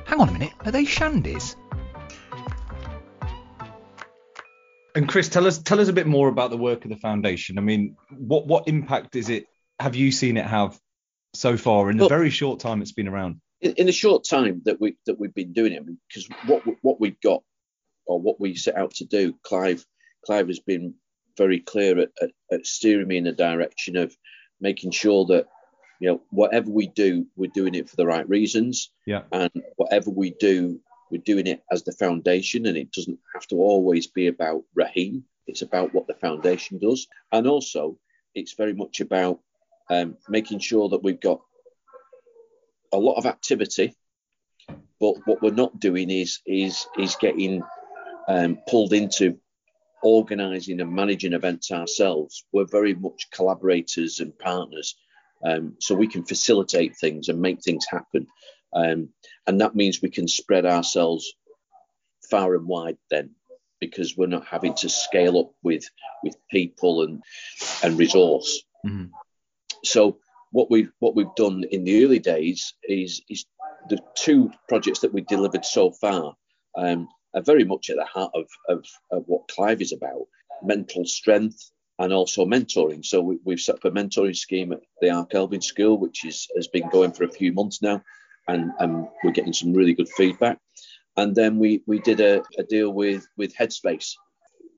[0.06, 1.56] Hang on a minute, are they shandies?
[4.94, 7.58] And Chris, tell us tell us a bit more about the work of the foundation.
[7.58, 9.46] I mean, what what impact is it?
[9.80, 10.78] Have you seen it have
[11.34, 13.40] so far in the very short time it's been around?
[13.60, 17.00] In, in the short time that we that we've been doing it, because what what
[17.00, 17.42] we've got
[18.06, 19.84] or what we set out to do, Clive
[20.26, 20.94] Clive has been
[21.38, 24.14] very clear at, at, at steering me in the direction of
[24.60, 25.46] making sure that
[26.00, 28.90] you know whatever we do, we're doing it for the right reasons.
[29.06, 29.22] Yeah.
[29.32, 30.80] And whatever we do,
[31.12, 35.24] we're doing it as the foundation, and it doesn't have to always be about Raheem.
[35.46, 37.98] It's about what the foundation does, and also
[38.34, 39.40] it's very much about
[39.90, 41.42] um, making sure that we've got
[42.92, 43.94] a lot of activity,
[44.98, 47.62] but what we're not doing is is is getting
[48.28, 49.38] um, pulled into
[50.02, 52.44] organising and managing events ourselves.
[52.52, 54.96] We're very much collaborators and partners,
[55.44, 58.26] um, so we can facilitate things and make things happen.
[58.74, 59.10] Um,
[59.46, 61.34] and that means we can spread ourselves
[62.30, 63.30] far and wide then
[63.80, 65.84] because we're not having to scale up with
[66.22, 67.22] with people and
[67.82, 68.62] and resource.
[68.86, 69.06] Mm-hmm.
[69.84, 70.18] So
[70.52, 73.44] what we've what we've done in the early days is is
[73.88, 76.34] the two projects that we delivered so far
[76.76, 80.26] um, are very much at the heart of, of, of what Clive is about
[80.62, 83.04] mental strength and also mentoring.
[83.04, 86.46] So we, have set up a mentoring scheme at the Ark Elvin School, which is,
[86.56, 88.02] has been going for a few months now
[88.48, 90.58] and, and we're getting some really good feedback.
[91.16, 94.14] And then we we did a, a deal with with Headspace.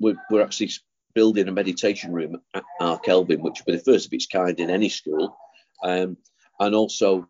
[0.01, 0.71] We're, we're actually
[1.15, 4.59] building a meditation room at Ark Elvin, which will be the first of its kind
[4.59, 5.37] in any school.
[5.83, 6.17] Um,
[6.59, 7.29] and also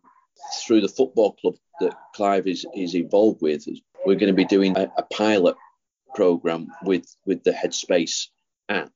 [0.65, 3.65] through the football club that Clive is is involved with,
[4.05, 5.55] we're going to be doing a, a pilot
[6.15, 8.27] program with with the Headspace
[8.69, 8.93] app,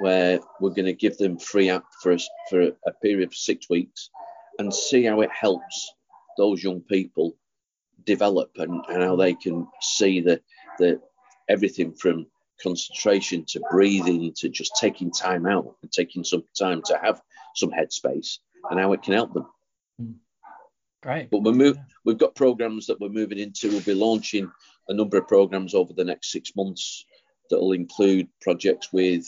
[0.00, 2.16] where we're going to give them free app for
[2.48, 4.10] for a period of six weeks
[4.60, 5.92] and see how it helps
[6.38, 7.36] those young people
[8.04, 10.40] develop and, and how they can see that
[10.78, 11.00] the
[11.48, 12.26] everything from
[12.62, 17.20] concentration to breathing to just taking time out and taking some time to have
[17.54, 18.38] some headspace
[18.70, 19.46] and how it can help them.
[20.00, 20.12] Hmm.
[21.02, 21.30] Great.
[21.30, 23.70] But we move, we've got programs that we're moving into.
[23.70, 24.50] We'll be launching
[24.88, 27.04] a number of programs over the next six months
[27.50, 29.24] that will include projects with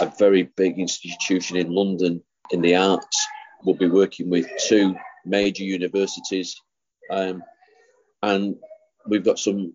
[0.00, 3.26] a very big institution in London in the arts.
[3.62, 6.60] We'll be working with two major universities.
[7.10, 7.42] Um,
[8.22, 8.56] and
[9.06, 9.74] we've got some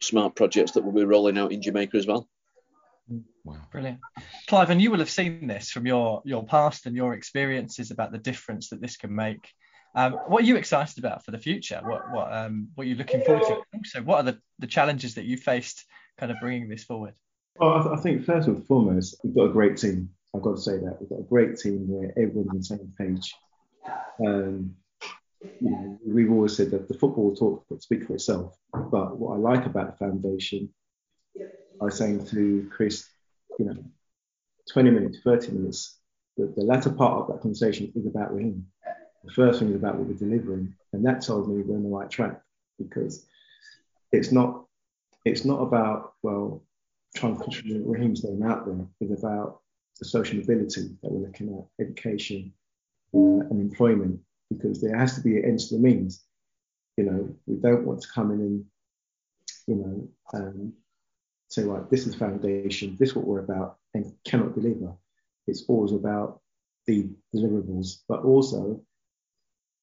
[0.00, 2.28] smart projects that we'll be rolling out in Jamaica as well.
[3.44, 3.56] Wow.
[3.70, 4.00] Brilliant.
[4.48, 8.12] Clive, and you will have seen this from your, your past and your experiences about
[8.12, 9.50] the difference that this can make.
[9.94, 11.80] Um, what are you excited about for the future?
[11.84, 13.62] What what um, what are you looking forward to?
[13.76, 15.84] Also, what are the, the challenges that you faced
[16.18, 17.14] kind of bringing this forward?
[17.56, 20.10] Well, I, th- I think first and foremost, we've got a great team.
[20.34, 22.92] I've got to say that we've got a great team where everyone's on the same
[22.98, 23.34] page.
[24.26, 24.74] Um,
[25.60, 28.56] you know, we've always said that the football talk speak for itself.
[28.72, 30.72] But what I like about the foundation,
[31.80, 33.08] I was saying to Chris,
[33.58, 33.76] you know,
[34.72, 35.98] 20 minutes, 30 minutes,
[36.36, 38.66] the, the latter part of that conversation is about Raheem.
[39.24, 41.88] The first thing is about what we're delivering, and that tells me we're on the
[41.88, 42.40] right track
[42.78, 43.26] because
[44.12, 44.66] it's not
[45.24, 46.62] it's not about well
[47.16, 48.86] trying to control Raheem's name out there.
[49.00, 49.60] It's about
[49.98, 52.52] the social mobility that we're looking at, education,
[53.14, 54.20] uh, and employment,
[54.56, 56.22] because there has to be an end to the means.
[56.96, 58.64] You know, we don't want to come in and,
[59.66, 60.72] you know, um,
[61.48, 64.94] say, right, this is the foundation, this is what we're about, and cannot deliver.
[65.46, 66.40] It's always about
[66.86, 68.80] the deliverables, but also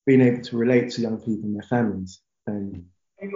[0.05, 2.21] being able to relate to young people and their families.
[2.47, 2.85] And,
[3.19, 3.31] and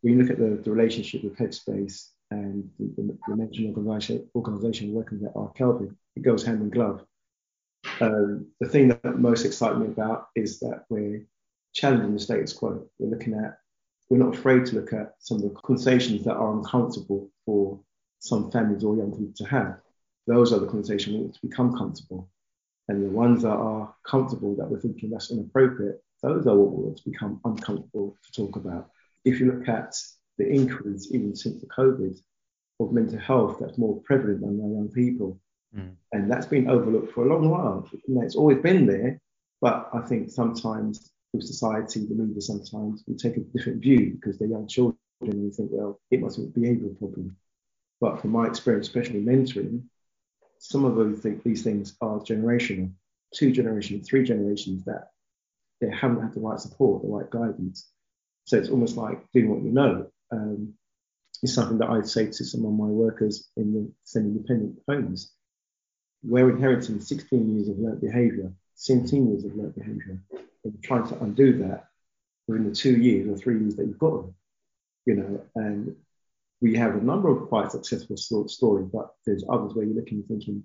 [0.00, 4.28] when you look at the, the relationship with Headspace and the, the, the mentioned organization,
[4.34, 7.04] organization working at Ark Elvin, it goes hand in glove.
[8.00, 11.26] Um, the thing that most excites me about is that we're
[11.72, 12.86] challenging the status quo.
[12.98, 13.58] We're looking at,
[14.08, 17.80] we're not afraid to look at some of the conversations that are uncomfortable for
[18.18, 19.80] some families or young people to have.
[20.26, 22.28] Those are the conversations we want to become comfortable.
[22.88, 26.84] And the ones that are comfortable that we're thinking that's inappropriate, those are what we
[26.84, 28.90] want to become uncomfortable to talk about.
[29.24, 29.94] If you look at
[30.36, 32.18] the increase, even since the COVID,
[32.80, 35.38] of mental health that's more prevalent among young people.
[35.76, 35.96] Mm.
[36.12, 37.88] And that's been overlooked for a long while.
[37.92, 39.20] You know, it's always been there,
[39.60, 44.38] but I think sometimes with society, the media sometimes we take a different view because
[44.38, 47.36] they're young children and we think, well, it must be a behavioural problem.
[48.00, 49.82] But from my experience, especially mentoring,
[50.58, 52.92] some of them think these things are generational,
[53.34, 55.08] two generations, three generations that
[55.80, 57.88] they haven't had the right support, the right guidance.
[58.44, 60.06] So it's almost like doing what you know.
[60.30, 60.74] Um,
[61.42, 65.32] is something that I'd say to some of my workers in the semi-independent homes.
[66.24, 70.18] We're inheriting 16 years of learnt behaviour, 17 years of learnt behaviour,
[70.64, 71.84] and trying to undo that
[72.48, 74.34] within the two years or three years that you've got them.
[75.06, 75.96] You know, and
[76.60, 78.16] we have a number of quite successful
[78.48, 80.64] stories, but there's others where you're looking and thinking,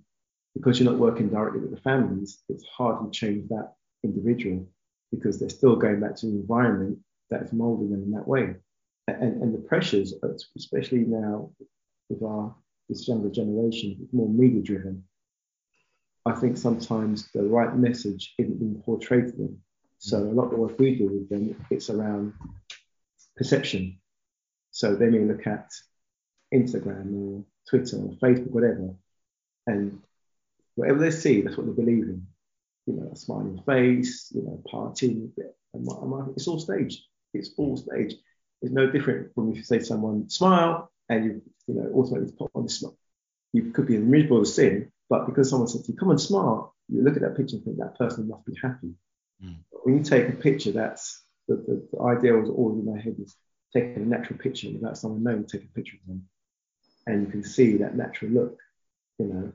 [0.55, 4.65] because you're not working directly with the families, it's hard to change that individual
[5.11, 8.55] because they're still going back to an environment that's molding them in that way
[9.17, 10.13] and, and the pressures,
[10.57, 11.51] especially now
[12.09, 12.55] with our
[12.87, 15.03] this younger generation, it's more media driven.
[16.25, 19.61] I think sometimes the right message isn't being portrayed to them.
[19.99, 20.31] So mm.
[20.31, 22.33] a lot of the work we do with them, it's around
[23.37, 23.99] perception.
[24.71, 25.69] So they may look at
[26.53, 28.95] Instagram or Twitter or Facebook, whatever,
[29.67, 29.99] and
[30.75, 32.27] whatever they see, that's what they believe in.
[32.85, 35.31] You know, a smiling face, you know, partying,
[36.35, 37.03] it's all staged.
[37.33, 37.83] It's all mm.
[37.83, 38.15] staged
[38.61, 42.35] It's no different from if you say to someone, smile, and you, you know, automatically
[42.37, 42.97] put on the smile.
[43.53, 46.17] You could be in the miserable sin, but because someone says to you, come on,
[46.19, 48.93] smile, you look at that picture and think that person must be happy.
[49.43, 49.57] Mm.
[49.83, 53.15] When you take a picture, that's the, the, the idea was always in my head
[53.21, 53.35] is
[53.73, 56.27] taking a natural picture without someone knowing, take a picture of them.
[57.07, 58.59] And you can see that natural look,
[59.17, 59.51] you know.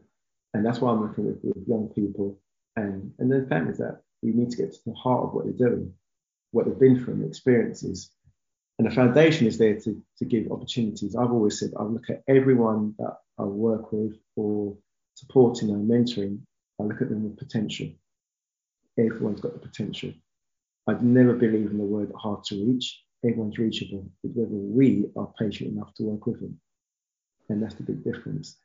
[0.55, 2.39] And that's why I'm working with, with young people
[2.77, 5.69] and, and then families that we need to get to the heart of what they're
[5.69, 5.93] doing,
[6.51, 8.11] what they've been through, the experiences,
[8.79, 11.15] and the foundation is there to, to give opportunities.
[11.15, 14.77] I've always said I look at everyone that I work with or
[15.15, 16.41] supporting and mentoring,
[16.81, 17.89] I look at them with potential.
[18.99, 20.13] Everyone's got the potential.
[20.87, 23.03] I'd never believe in the word hard to reach.
[23.25, 24.11] Everyone's reachable.
[24.23, 26.61] It's whether we are patient enough to work with them.
[27.49, 28.57] And that's the big difference.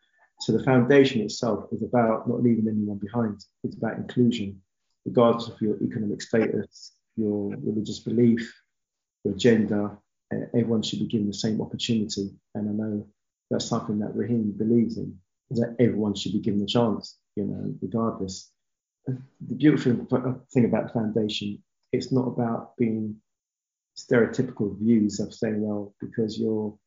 [0.42, 3.44] So the foundation itself is about not leaving anyone behind.
[3.64, 4.62] It's about inclusion,
[5.06, 8.54] regardless of your economic status, your religious belief,
[9.24, 9.98] your gender,
[10.34, 12.30] uh, everyone should be given the same opportunity.
[12.56, 13.08] And I know
[13.50, 15.18] that's something that Raheem believes in,
[15.52, 18.52] that everyone should be given a chance, you know, regardless.
[19.08, 20.06] The beautiful
[20.54, 23.16] thing about the foundation, it's not about being
[23.98, 26.78] stereotypical views of saying, well, because you're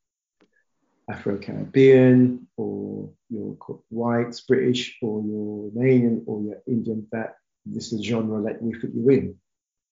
[1.11, 3.57] Afro Caribbean or you're
[3.89, 7.35] white, British, or you're Romanian or you're Indian, that
[7.67, 9.35] this is a genre that we fit you in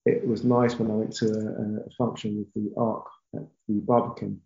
[0.07, 3.81] it was nice when I went to a, a function with the ARC at the
[3.81, 4.41] Barbican,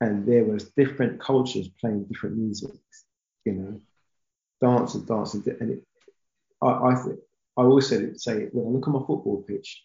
[0.00, 2.70] and there was different cultures playing different music,
[3.44, 3.80] you know,
[4.60, 5.82] dancers dancing, and it,
[6.62, 7.18] I, I think
[7.56, 9.82] I always say it, say when I look on my football pitch,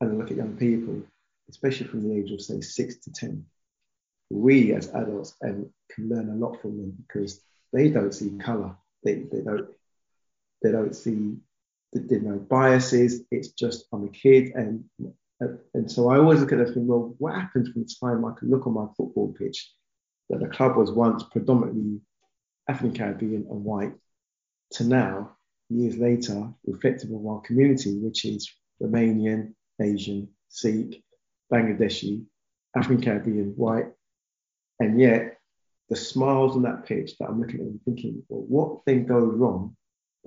[0.00, 1.02] and I look at young people,
[1.50, 3.44] especially from the age of say six to ten,
[4.30, 7.40] we as adults and can learn a lot from them because
[7.72, 9.68] they don't see colour, they, they don't
[10.62, 11.36] they don't see
[11.92, 13.22] there are no biases.
[13.30, 14.84] It's just I'm a kid, and
[15.74, 18.32] and so I always look at it and well, what happens from the time I
[18.38, 19.70] can look on my football pitch
[20.34, 22.00] that the club was once predominantly
[22.68, 23.92] African Caribbean and white
[24.72, 25.36] to now,
[25.68, 28.50] years later, reflective of our community, which is
[28.82, 31.02] Romanian, Asian, Sikh,
[31.52, 32.24] Bangladeshi,
[32.76, 33.86] African Caribbean, white,
[34.80, 35.38] and yet
[35.88, 39.34] the smiles on that pitch that I'm looking at and thinking, well, what then goes
[39.34, 39.76] wrong?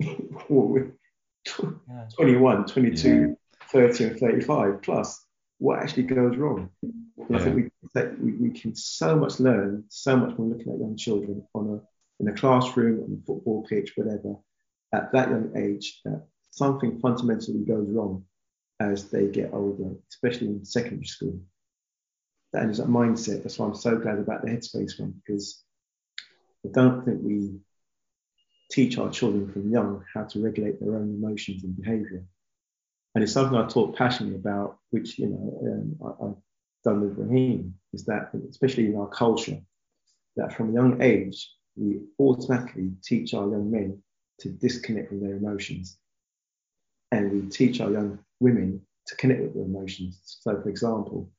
[2.16, 3.26] 21, 22, yeah.
[3.70, 5.26] 30, and 35 plus,
[5.58, 6.70] what actually goes wrong?
[6.82, 7.36] Yeah.
[7.36, 10.96] I think we, we, we can so much learn, so much from looking at young
[10.96, 11.80] children on a
[12.20, 14.34] in a classroom, on a football pitch, whatever,
[14.92, 18.24] at that young age, that something fundamentally goes wrong
[18.80, 21.38] as they get older, especially in secondary school.
[22.52, 23.42] That is a mindset.
[23.42, 25.62] That's why I'm so glad about the Headspace one because
[26.64, 27.60] I don't think we
[28.70, 32.24] teach our children from young how to regulate their own emotions and behavior.
[33.14, 36.36] And it's something I talk passionately about, which, you know, um, I, have
[36.84, 39.58] done with Raheem, is that, especially in our culture,
[40.36, 44.02] that from a young age, we automatically teach our young men
[44.40, 45.98] to disconnect from their emotions.
[47.10, 50.20] And we teach our young women to connect with their emotions.
[50.40, 51.30] So, for example,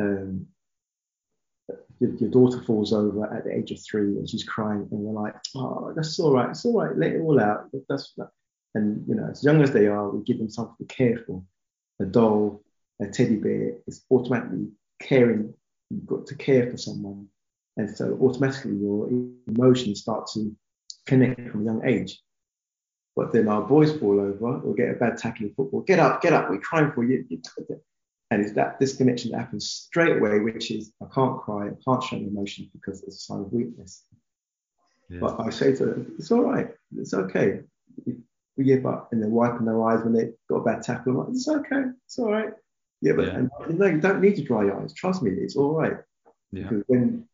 [0.00, 0.46] um,
[2.00, 5.20] your, your, daughter falls over at the age of three and she's crying, and we're
[5.20, 7.68] like, oh, that's all right, it's all right, let it all out.
[7.88, 8.14] That's
[8.74, 11.42] and you know, as young as they are, we give them something to care for.
[12.00, 12.62] A doll,
[13.00, 14.68] a teddy bear is automatically
[15.00, 15.54] caring.
[15.90, 17.28] You've got to care for someone,
[17.76, 19.08] and so automatically your
[19.48, 20.54] emotions start to
[21.06, 22.20] connect from a young age.
[23.16, 25.80] But then our boys fall over or get a bad tackle in football.
[25.80, 27.24] Get up, get up, we're crying for you.
[28.30, 32.02] And it's that disconnection that happens straight away, which is I can't cry, I can't
[32.02, 34.04] show emotion because it's a sign of weakness.
[35.08, 35.18] Yeah.
[35.20, 37.62] But I say to them, it's all right, it's okay.
[38.64, 41.12] Give up and they're wiping their eyes when they've got a bad tackle.
[41.12, 42.50] I'm like, it's okay, it's all right.
[43.00, 43.36] Yeah, but yeah.
[43.36, 44.92] And, no, you don't need to dry your eyes.
[44.92, 45.98] Trust me, it's all right.
[46.50, 46.64] Yeah.
[46.64, 47.28] Because when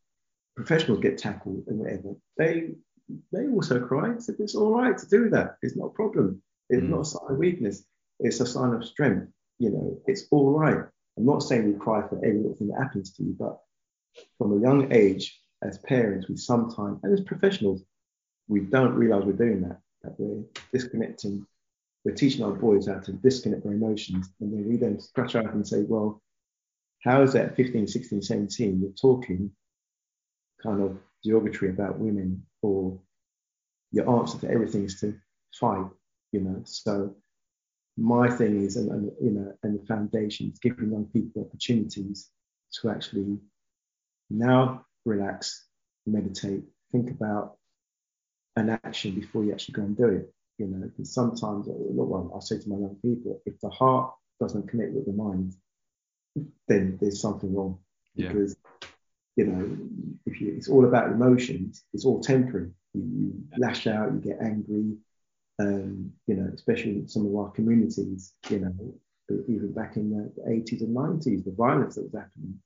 [0.54, 2.72] professionals get tackled and whatever, they
[3.32, 4.18] they also cry.
[4.18, 5.56] So it's all right to do that.
[5.62, 6.42] It's not a problem.
[6.68, 6.90] It's mm.
[6.90, 7.84] not a sign of weakness.
[8.20, 9.28] It's a sign of strength.
[9.58, 10.84] You know, it's all right.
[11.16, 13.58] I'm not saying we cry for every little thing that happens to you, but
[14.36, 17.82] from a young age, as parents, we sometimes, and as professionals,
[18.48, 21.46] we don't realize we're doing that, that we're disconnecting.
[22.04, 24.30] We're teaching our boys how to disconnect their emotions.
[24.40, 26.22] And then we then scratch out and say, well,
[27.02, 28.80] how is that 15, 16, 17?
[28.80, 29.50] You're talking
[30.62, 32.98] kind of derogatory about women or
[33.92, 35.14] your answer to everything is to
[35.58, 35.86] fight,
[36.32, 36.60] you know.
[36.64, 37.14] So
[37.96, 42.30] my thing is, and, and you know, and the foundation is giving young people opportunities
[42.80, 43.38] to actually
[44.30, 45.66] now relax,
[46.06, 47.56] meditate, think about
[48.56, 50.32] an action before you actually go and do it.
[50.58, 54.68] You know, because sometimes, well, I say to my young people, if the heart doesn't
[54.68, 55.54] connect with the mind,
[56.68, 57.78] then there's something wrong.
[58.14, 58.28] Yeah.
[58.28, 58.56] Because
[59.36, 59.76] you know,
[60.26, 62.70] if you, it's all about emotions, it's all temporary.
[62.92, 64.96] You, you lash out, you get angry,
[65.58, 68.94] um, you know, especially in some of our communities, you know,
[69.48, 72.60] even back in the 80s and 90s, the violence that was happening.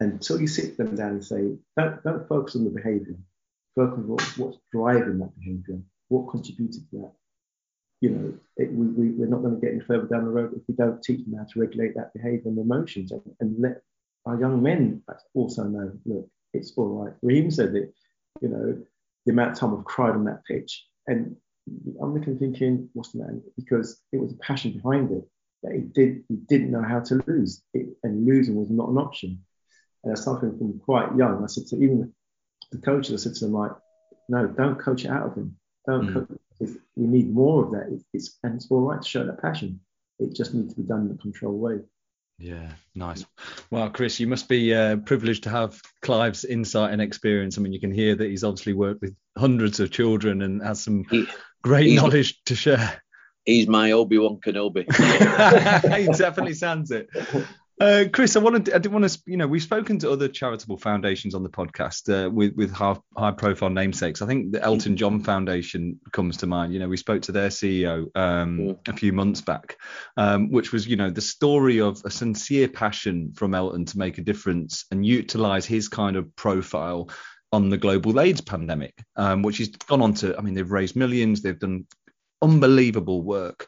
[0.00, 3.16] Until you sit them down and say, don't, don't focus on the behavior,
[3.78, 7.12] focus on what, what's driving that behavior, what contributed to that.
[8.00, 10.52] You know, it, we, we, we're not going to get any further down the road
[10.54, 13.82] if we don't teach them how to regulate that behavior and emotions and, and let
[14.26, 15.02] our young men
[15.34, 17.14] also know, look, it's all right.
[17.22, 17.92] Raheem said it,
[18.40, 18.78] you know,
[19.26, 20.86] the amount of time I've cried on that pitch.
[21.06, 21.36] And
[22.00, 23.40] I'm looking thinking, what's the matter?
[23.56, 25.24] Because it was a passion behind it.
[25.62, 27.62] That he did he didn't know how to lose.
[27.74, 29.44] It, and losing was not an option.
[30.04, 31.42] And that's something from quite young.
[31.42, 32.12] I said to even
[32.70, 33.72] the coaches, I said to them like,
[34.28, 35.56] no, don't coach it out of him.
[35.86, 36.14] Don't mm.
[36.14, 36.38] coach.
[36.96, 37.88] We need more of that.
[37.90, 39.80] It's, it's and it's all right to show that passion.
[40.18, 41.80] It just needs to be done in a controlled way.
[42.38, 43.24] Yeah, nice.
[43.70, 47.58] Well, Chris, you must be uh, privileged to have Clive's insight and experience.
[47.58, 50.82] I mean, you can hear that he's obviously worked with hundreds of children and has
[50.82, 51.26] some he,
[51.62, 53.02] great knowledge to share.
[53.44, 54.84] He's my Obi Wan Kenobi.
[55.96, 57.08] he definitely sounds it.
[57.80, 60.78] Uh, Chris, I wanted, I did want to, you know, we've spoken to other charitable
[60.78, 64.20] foundations on the podcast uh, with with high, high profile namesakes.
[64.20, 66.72] I think the Elton John Foundation comes to mind.
[66.72, 68.72] You know, we spoke to their CEO um, yeah.
[68.88, 69.76] a few months back,
[70.16, 74.18] um, which was, you know, the story of a sincere passion from Elton to make
[74.18, 77.08] a difference and utilize his kind of profile
[77.52, 80.36] on the global AIDS pandemic, um, which he's gone on to.
[80.36, 81.86] I mean, they've raised millions, they've done
[82.42, 83.66] unbelievable work.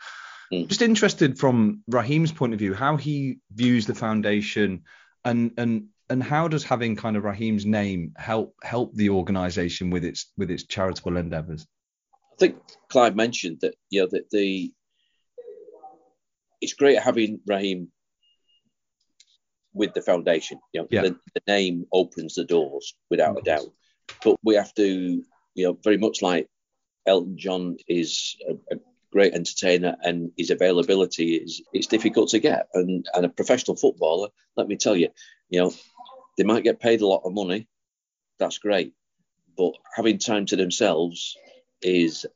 [0.53, 0.69] Mm.
[0.69, 4.83] Just interested from Raheem's point of view, how he views the foundation
[5.25, 10.05] and and and how does having kind of Raheem's name help help the organisation with
[10.05, 11.67] its with its charitable endeavours?
[12.33, 12.57] I think
[12.89, 14.73] Clive mentioned that you know that the
[16.61, 17.91] it's great having Raheem
[19.73, 20.59] with the foundation.
[20.73, 21.03] You know, yeah.
[21.03, 23.69] the, the, name opens the doors without a doubt.
[24.25, 25.23] But we have to,
[25.55, 26.49] you know, very much like
[27.07, 28.79] Elton John is a, a
[29.13, 32.69] great entertainer and his availability is it's difficult to get.
[32.75, 35.09] And and a professional footballer, let me tell you,
[35.49, 35.73] you know,
[36.37, 37.69] they might get paid a lot of money.
[38.39, 38.95] That's great.
[39.57, 41.37] But having time to themselves
[41.83, 42.27] is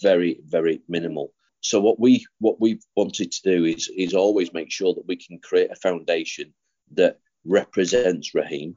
[0.00, 1.32] very, very minimal.
[1.60, 5.16] So what we what we've wanted to do is is always make sure that we
[5.16, 6.54] can create a foundation
[6.92, 8.76] that represents Raheem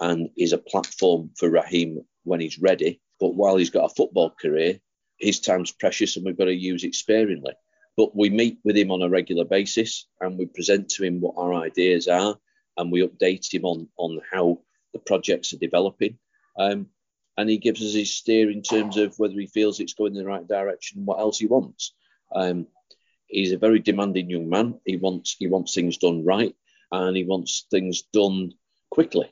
[0.00, 3.00] and is a platform for Raheem when he's ready.
[3.20, 4.80] But while he's got a football career,
[5.18, 7.52] his time's precious and we've got to use it sparingly.
[7.96, 11.34] But we meet with him on a regular basis and we present to him what
[11.36, 12.36] our ideas are
[12.76, 14.60] and we update him on, on how
[14.92, 16.18] the projects are developing.
[16.58, 16.88] Um,
[17.36, 20.22] and he gives us his steer in terms of whether he feels it's going in
[20.22, 21.94] the right direction and what else he wants.
[22.34, 22.66] Um,
[23.26, 24.80] he's a very demanding young man.
[24.84, 26.54] He wants he wants things done right
[26.92, 28.52] and he wants things done
[28.90, 29.30] quickly.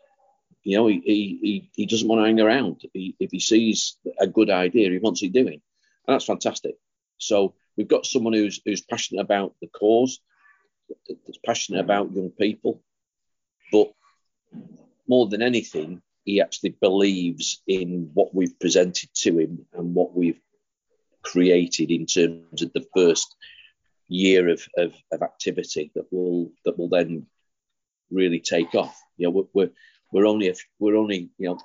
[0.64, 2.82] You know, he, he, he doesn't want to hang around.
[2.92, 5.60] He, if he sees a good idea, he wants it doing.
[6.06, 6.76] And that's fantastic.
[7.18, 10.20] So we've got someone who's who's passionate about the cause,
[11.08, 12.82] that's passionate about young people,
[13.70, 13.92] but
[15.08, 20.40] more than anything, he actually believes in what we've presented to him and what we've
[21.22, 23.34] created in terms of the first
[24.08, 27.26] year of, of, of activity that will that will then
[28.10, 29.00] really take off.
[29.16, 29.70] You know, we're,
[30.12, 31.58] we're, only a, we're only you know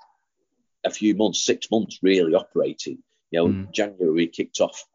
[0.86, 3.04] a few months, six months really operating.
[3.32, 3.72] You know, mm.
[3.72, 4.86] January we kicked off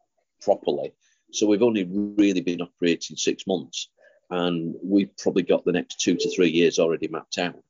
[0.41, 0.93] properly,
[1.31, 3.89] so we've only really been operating six months,
[4.29, 7.61] and we've probably got the next two to three years already mapped out.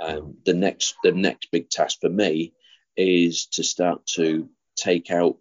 [0.00, 2.52] Um, the next the next big task for me
[2.96, 5.36] is to start to take out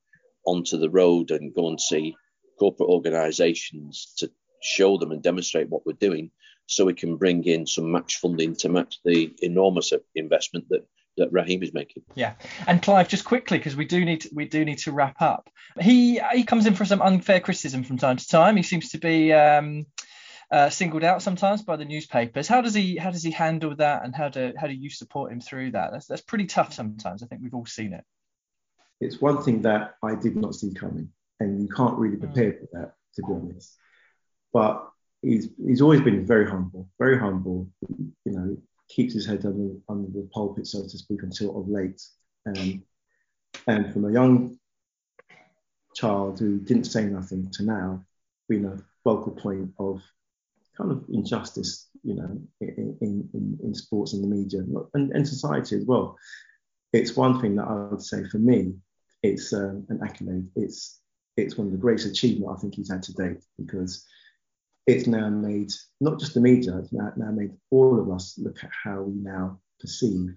[0.46, 2.16] onto the road and go and see
[2.60, 6.32] corporate organisations to show them and demonstrate what we're doing,
[6.68, 10.86] so we can bring in some match funding to match the enormous investment that
[11.22, 12.04] that Raheem is making.
[12.16, 12.34] Yeah,
[12.68, 15.50] and Clive, just quickly because we do need to, we do need to wrap up.
[15.80, 18.58] He he comes in for some unfair criticism from time to time.
[18.58, 19.86] He seems to be um,
[20.52, 22.48] uh, singled out sometimes by the newspapers.
[22.48, 25.32] How does he how does he handle that, and how do how do you support
[25.32, 25.92] him through that?
[25.92, 27.24] That's that's pretty tough sometimes.
[27.24, 28.04] I think we've all seen it.
[29.00, 31.10] It's one thing that I did not see coming,
[31.40, 32.22] and you can't really mm.
[32.22, 33.78] prepare for that, to be honest.
[34.54, 34.88] But
[35.22, 37.68] he's he's always been very humble, very humble.
[38.26, 38.58] You know,
[38.96, 42.02] keeps his head under, under the pulpit, so to speak, until of late.
[42.46, 42.84] Um,
[43.68, 44.58] and from a young
[45.96, 48.04] child who didn't say nothing to now,
[48.48, 50.02] being a focal point of
[50.78, 54.62] kind of injustice, you know, in, in, in sports and the media
[54.94, 56.18] and, and society as well.
[56.94, 58.74] It's one thing that I would say for me,
[59.24, 60.48] it's um, an accolade.
[60.56, 61.00] It's
[61.38, 64.06] it's one of the greatest achievements I think he's had to date because
[64.88, 68.64] it's now made not just the media, it's now, now made all of us look
[68.64, 70.36] at how we now perceive,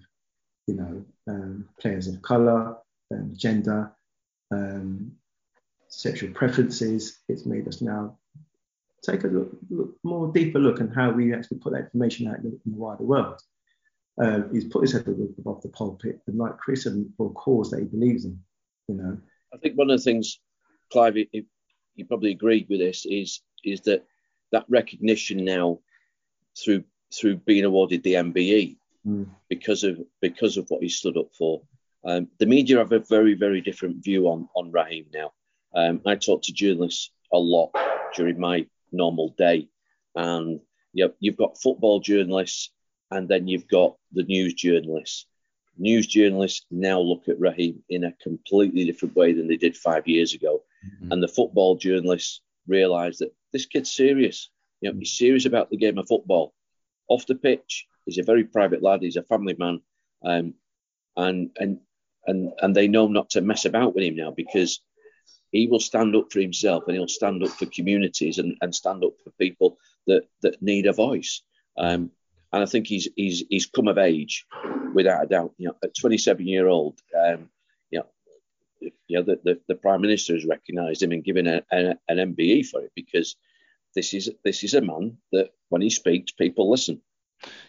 [0.67, 2.77] you know, um, players of colour,
[3.11, 3.91] um, gender,
[4.51, 5.11] um,
[5.87, 7.19] sexual preferences.
[7.27, 8.17] It's made us now
[9.03, 12.39] take a look, look, more deeper look at how we actually put that information out
[12.39, 13.39] in the, wider world.
[14.17, 17.71] Um, he's put his head above the pulpit, and like Chris said, for a cause
[17.71, 18.39] that he believes in.
[18.87, 19.17] You know,
[19.53, 20.39] I think one of the things,
[20.91, 21.45] Clive, you,
[21.95, 24.05] you probably agreed with this, is is that
[24.55, 25.79] that recognition now
[26.57, 26.83] through
[27.13, 29.27] through being awarded the MBE mm.
[29.49, 31.61] because of because of what he stood up for.
[32.03, 35.33] Um, the media have a very very different view on on Raheem now.
[35.75, 37.71] Um, I talk to journalists a lot
[38.15, 39.67] during my normal day.
[40.15, 40.61] And
[40.93, 42.71] you know, you've got football journalists
[43.11, 45.27] and then you've got the news journalists.
[45.77, 50.07] News journalists now look at Raheem in a completely different way than they did five
[50.07, 50.63] years ago.
[50.85, 51.11] Mm-hmm.
[51.11, 54.49] And the football journalists realise that this kid's serious.
[54.81, 56.53] You know, he's serious about the game of football.
[57.07, 59.01] Off the pitch, he's a very private lad.
[59.01, 59.81] He's a family man,
[60.23, 60.55] um,
[61.15, 61.79] and and
[62.25, 64.81] and and they know not to mess about with him now because
[65.55, 69.03] he will stand up for himself and he'll stand up for communities and, and stand
[69.03, 71.41] up for people that, that need a voice.
[71.77, 72.11] Um,
[72.51, 74.45] and I think he's, he's, he's come of age
[74.93, 75.53] without a doubt.
[75.57, 77.49] You know, at 27 year old, um,
[77.89, 78.05] you know,
[79.07, 82.35] you know the, the, the, prime minister has recognised him and given a, a, an
[82.35, 83.35] MBE for it because
[83.95, 87.01] this is this is a man that when he speaks, people listen.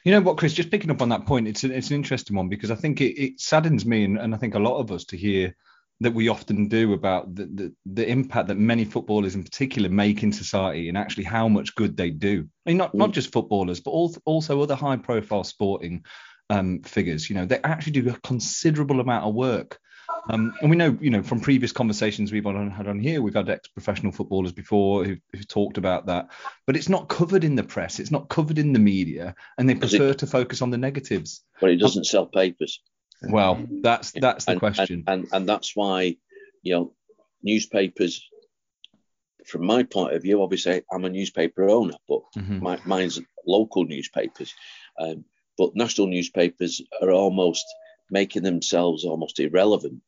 [0.04, 0.52] You know what, Chris?
[0.52, 3.00] Just picking up on that point, it's, a, it's an interesting one because I think
[3.00, 5.54] it, it saddens me and, and I think a lot of us to hear
[6.00, 10.22] that we often do about the, the, the, impact that many footballers in particular make
[10.22, 12.46] in society and actually how much good they do.
[12.66, 13.14] I mean, not, not mm.
[13.14, 16.04] just footballers, but also other high profile sporting
[16.50, 17.30] um, figures.
[17.30, 19.78] You know, they actually do a considerable amount of work.
[20.29, 23.35] Um, and we know, you know, from previous conversations we've on, had on here, we've
[23.35, 26.31] had ex-professional footballers before who, have talked about that,
[26.66, 29.74] but it's not covered in the press, it's not covered in the media, and they
[29.74, 31.45] prefer it, to focus on the negatives.
[31.61, 32.81] But it doesn't sell papers.
[33.22, 36.16] Well, that's that's the and, question, and, and and that's why
[36.62, 36.95] you know
[37.43, 38.29] newspapers.
[39.47, 42.61] From my point of view, obviously I'm a newspaper owner, but mm-hmm.
[42.61, 44.53] my, mine's local newspapers.
[44.99, 45.24] Um,
[45.57, 47.64] but national newspapers are almost
[48.11, 50.03] making themselves almost irrelevant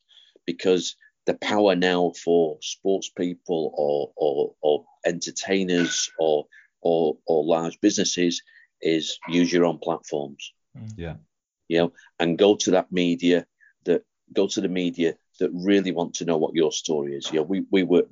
[0.53, 0.97] because
[1.27, 6.47] the power now for sports people or, or, or entertainers or,
[6.81, 8.43] or, or large businesses
[8.81, 10.53] is use your own platforms.
[10.97, 11.17] Yeah
[11.69, 13.47] you know, and go to that media
[13.85, 17.31] that go to the media that really want to know what your story is.
[17.31, 18.07] You know, we, we work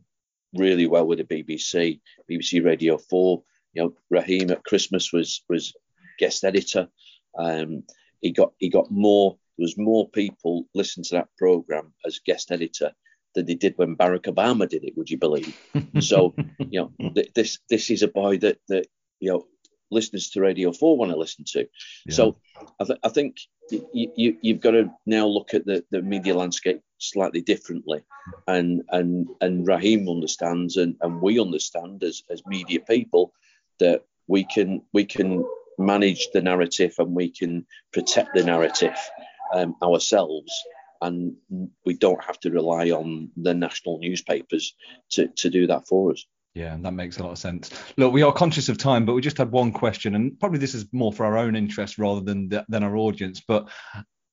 [0.55, 3.43] really well with the BBC, BBC Radio 4.
[3.72, 5.74] You know, Raheem at Christmas was was
[6.18, 6.89] guest editor.
[7.37, 7.82] Um,
[8.20, 9.39] he got he got more.
[9.57, 12.93] There was more people listening to that program as guest editor
[13.35, 14.97] than they did when Barack Obama did it.
[14.97, 15.55] Would you believe?
[16.01, 18.87] so you know, th- this this is a boy that that
[19.21, 19.47] you know
[19.91, 21.69] listeners to Radio 4 want to listen to.
[22.07, 22.15] Yeah.
[22.15, 22.37] So
[22.81, 23.37] I, th- I think
[23.71, 28.03] you, you, you've got to now look at the, the media landscape slightly differently,
[28.47, 33.33] and and and Raheem understands, and and we understand as as media people
[33.79, 35.45] that we can we can
[35.79, 38.97] manage the narrative and we can protect the narrative
[39.55, 40.53] um, ourselves
[41.03, 41.36] and
[41.84, 44.74] we don't have to rely on the national newspapers
[45.11, 46.24] to, to do that for us.
[46.55, 47.70] Yeah, that makes a lot of sense.
[47.99, 50.74] Look, we are conscious of time, but we just had one question, and probably this
[50.74, 53.42] is more for our own interest rather than than our audience.
[53.47, 53.68] But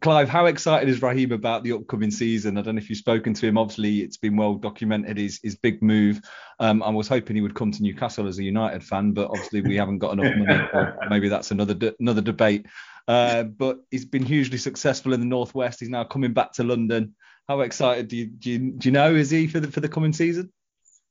[0.04, 2.58] Clive, how excited is Raheem about the upcoming season?
[2.58, 3.58] I don't know if you've spoken to him.
[3.58, 6.22] Obviously, it's been well documented his his big move.
[6.60, 9.62] Um, I was hoping he would come to Newcastle as a United fan, but obviously
[9.62, 10.92] we haven't got enough money.
[11.10, 12.68] maybe that's another de- another debate.
[13.08, 15.80] Uh, but he's been hugely successful in the northwest.
[15.80, 17.16] He's now coming back to London.
[17.48, 19.90] How excited do you do you, do you know is he for the for the
[19.90, 20.52] coming season?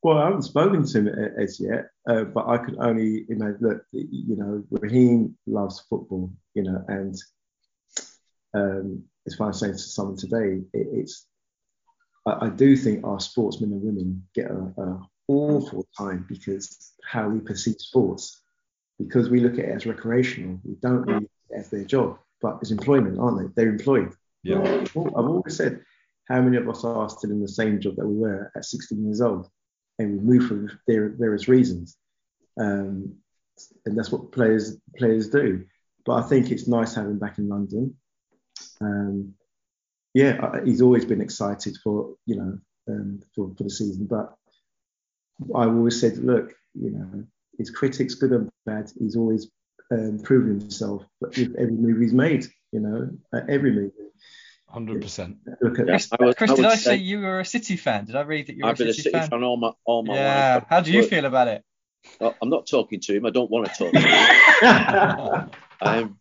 [0.03, 3.85] Well, I haven't spoken to him as yet, uh, but I can only imagine look.
[3.93, 6.33] You know, Raheem loves football.
[6.55, 7.15] You know, and
[8.55, 11.27] um, as far as I'm saying to someone today, it, it's
[12.27, 17.29] I, I, do think our sportsmen and women get a, a awful time because how
[17.29, 18.43] we perceive sports,
[18.99, 20.59] because we look at it as recreational.
[20.65, 23.63] We don't really as their job, but it's employment, aren't they?
[23.63, 24.13] They're employed.
[24.43, 24.61] Yeah.
[24.61, 25.83] I've always said,
[26.29, 29.05] how many of us are still in the same job that we were at 16
[29.05, 29.49] years old?
[29.99, 31.97] and we move for various reasons.
[32.59, 33.17] Um,
[33.87, 35.65] and that's what players players do.
[36.05, 37.97] But I think it's nice having him back in London.
[38.81, 39.35] Um,
[40.15, 44.07] yeah, he's always been excited for you know um, for, for the season.
[44.07, 44.35] But
[45.55, 47.25] I've always said, look, you know,
[47.59, 49.51] his critics, good and bad, he's always
[49.93, 51.05] um, proven himself.
[51.21, 53.11] With every move he's made, you know,
[53.49, 53.93] every move.
[54.69, 55.37] Hundred percent.
[55.61, 57.77] Look at Chris, I was, Chris I did I say, say, you were a City
[57.77, 58.07] fan?
[58.07, 59.29] Did I read that you were I've a City, been a City fan?
[59.29, 60.55] fan all my all my yeah.
[60.55, 60.65] life.
[60.69, 61.63] How do you feel about it?
[62.21, 63.27] I'm not talking to him.
[63.27, 65.51] I don't want to talk to him.
[65.81, 66.19] um,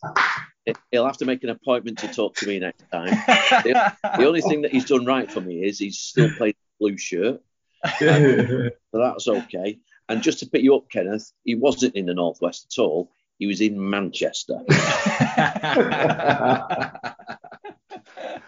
[0.92, 3.10] he'll have to make an appointment to talk to me next time.
[3.10, 6.86] The, the, only thing that he's done right for me is he's still playing the
[6.86, 7.42] blue shirt.
[7.84, 9.80] Um, so that's okay.
[10.10, 13.12] And just to pick you up, Kenneth, he wasn't in the northwest at all.
[13.42, 14.60] He was in Manchester.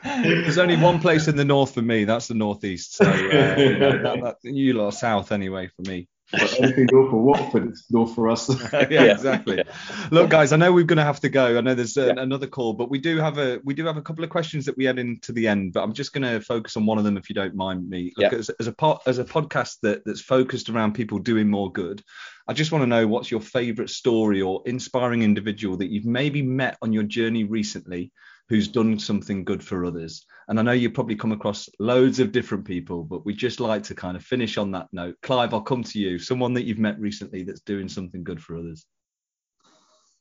[0.04, 2.04] There's only one place in the north for me.
[2.04, 2.98] That's the northeast.
[2.98, 6.08] So uh, you, know, that, that, you lot south anyway for me.
[6.34, 8.49] Anything north for Watford, it's north for us.
[8.73, 9.63] yeah, yeah, exactly.
[10.11, 11.57] Look, guys, I know we're going to have to go.
[11.57, 12.21] I know there's uh, yeah.
[12.21, 14.77] another call, but we do have a we do have a couple of questions that
[14.77, 15.73] we add into the end.
[15.73, 18.13] But I'm just going to focus on one of them, if you don't mind me.
[18.17, 18.38] Look, yeah.
[18.38, 22.03] as, as a po- as a podcast that that's focused around people doing more good,
[22.47, 26.41] I just want to know what's your favourite story or inspiring individual that you've maybe
[26.41, 28.11] met on your journey recently
[28.50, 30.26] who's done something good for others.
[30.48, 33.84] And I know you probably come across loads of different people, but we just like
[33.84, 35.16] to kind of finish on that note.
[35.22, 36.20] Clive, I'll come to you.
[36.20, 38.86] Someone that you've met recently that's doing something good for others.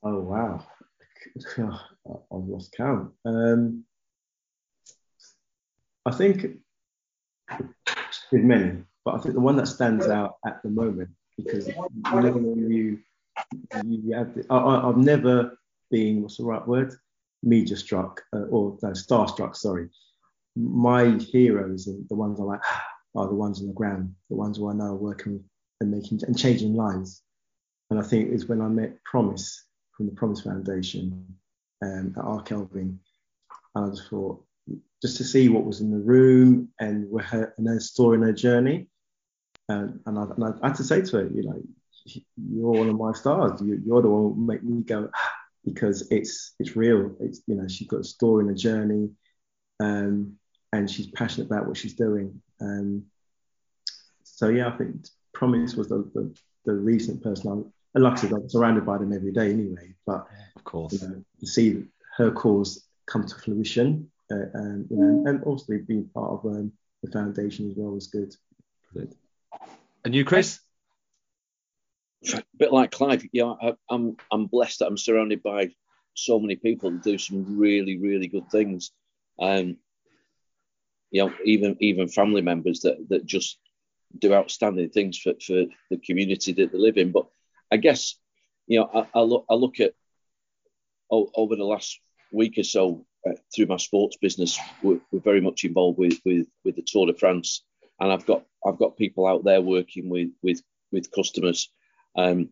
[0.04, 0.64] Oh wow,
[1.58, 3.12] I've lost count.
[3.24, 3.84] Um,
[6.04, 6.58] I think
[8.32, 11.74] with many, but I think the one that stands out at the moment because you
[12.66, 12.98] you,
[13.84, 15.56] you have the, I, I've never
[15.90, 16.94] been what's the right word
[17.42, 19.88] media struck uh, or no, starstruck, sorry.
[20.56, 22.60] My heroes and the ones I like
[23.14, 25.44] are the ones on the ground, the ones who I know are working
[25.80, 27.22] and making and changing lives.
[27.90, 29.66] And I think it's when I met Promise
[29.96, 31.26] from the Promise Foundation
[31.82, 32.98] um, at Ark Elvin,
[33.74, 34.42] and I just thought,
[35.02, 38.32] just to see what was in the room and her and her story and her
[38.32, 38.86] journey.
[39.68, 41.62] Um, and, I, and, I, had to say to her, you know,
[42.36, 43.60] you're one of my stars.
[43.62, 45.10] You, are the one who make me go,
[45.64, 47.14] because it's it's real.
[47.20, 49.10] It's you know she's got a story and a journey,
[49.80, 50.34] um,
[50.72, 52.40] and she's passionate about what she's doing.
[52.60, 53.04] Um,
[54.24, 56.34] so yeah, I think Promise was the the,
[56.64, 57.50] the recent person.
[57.50, 59.94] I, and like I said, I'm surrounded by them every day anyway.
[60.06, 61.84] But of course, you know, to see
[62.16, 66.72] her cause come to fruition, uh, and you know, and also being part of um,
[67.02, 68.34] the foundation as well was good.
[68.94, 69.14] good.
[70.04, 70.60] And you, Chris?
[72.32, 75.70] A bit like Clive, know, I, I'm I'm blessed that I'm surrounded by
[76.14, 78.92] so many people that do some really really good things,
[79.40, 79.76] um,
[81.10, 83.58] you know even even family members that that just
[84.18, 87.12] do outstanding things for, for the community that they live in.
[87.12, 87.26] But
[87.70, 88.16] I guess
[88.66, 89.94] you know I, I look I look at
[91.10, 92.00] oh, over the last
[92.32, 96.48] week or so uh, through my sports business, we're, we're, very much involved with, with
[96.64, 97.62] with the Tour de France,
[98.00, 100.60] and I've got I've got people out there working with with
[100.90, 101.70] with customers
[102.16, 102.50] um,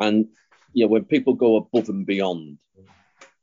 [0.00, 0.28] and
[0.72, 2.58] you know, when people go above and beyond,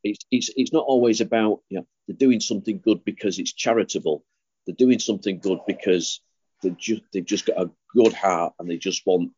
[0.03, 4.23] it's, it's, it's not always about, you know, they're doing something good because it's charitable.
[4.65, 6.21] They're doing something good because
[6.63, 9.31] they just, they've just got a good heart and they just want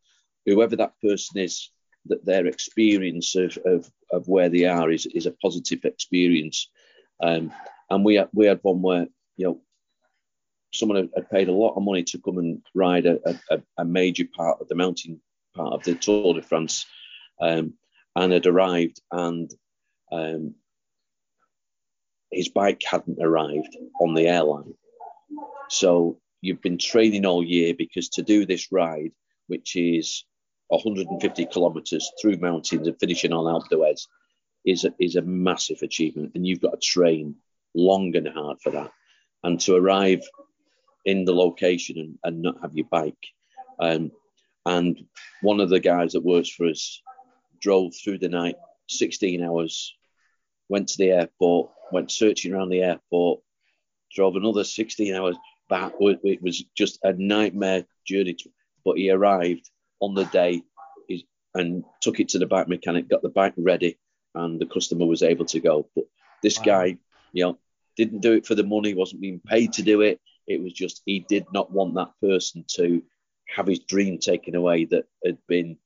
[0.46, 1.70] whoever that person is,
[2.06, 6.70] that their experience of, of, of where they are is, is a positive experience.
[7.22, 7.52] Um,
[7.90, 9.08] and we had, we had one where,
[9.38, 9.62] you know,
[10.74, 13.20] someone had, paid a lot of money to come and ride a,
[13.52, 15.22] a, a major part of the mountain
[15.56, 16.86] part of the Tour de France,
[17.42, 17.74] um,
[18.16, 19.52] and had arrived, and
[20.12, 20.56] um,
[22.32, 24.74] his bike hadn't arrived on the airline.
[25.70, 29.12] So you've been training all year because to do this ride,
[29.48, 30.26] which is
[30.68, 34.08] 150 kilometers through mountains and finishing on Alpe d'Huez,
[34.66, 37.36] is a, is a massive achievement, and you've got to train
[37.74, 38.92] long and hard for that.
[39.44, 40.22] And to arrive
[41.06, 43.16] in the location and, and not have your bike.
[43.80, 44.12] Um,
[44.66, 44.98] and
[45.42, 47.02] one of the guys that works for us
[47.60, 48.56] drove through the night
[48.90, 49.96] 16 hours,
[50.70, 53.42] went to the airport, went searching around the airport,
[54.14, 55.36] drove another 16 hours
[55.70, 55.94] back.
[56.00, 58.36] It was just a nightmare journey.
[58.84, 60.64] But he arrived on the day
[61.54, 63.98] and took it to the bike mechanic, got the bike ready,
[64.36, 65.90] and the customer was able to go.
[65.96, 66.06] But
[66.42, 66.66] this wow.
[66.66, 66.98] guy,
[67.34, 67.60] you know,
[67.98, 70.20] didn't do it for the money, wasn't being paid to do it.
[70.48, 73.04] It was just he did not want that person to
[73.56, 75.78] have his dream taken away that had been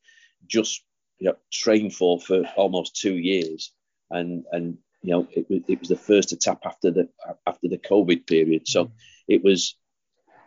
[0.47, 0.84] just
[1.20, 3.72] you know, trained for for almost two years,
[4.09, 7.09] and and you know it, it was the first to tap after the
[7.47, 8.68] after the COVID period.
[8.68, 8.91] So mm.
[9.28, 9.76] it was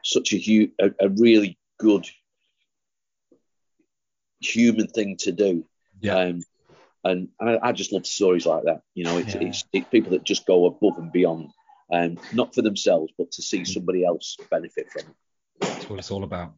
[0.05, 2.07] such a, huge, a, a really good
[4.41, 5.65] human thing to do.
[6.01, 6.17] Yeah.
[6.17, 6.43] Um,
[7.05, 8.83] and I, I, just love stories like that.
[8.95, 9.43] You know, it's, yeah.
[9.43, 11.51] it's, it's, people that just go above and beyond,
[11.93, 15.17] um, not for themselves, but to see somebody else benefit from it.
[15.61, 16.55] That's what it's all about.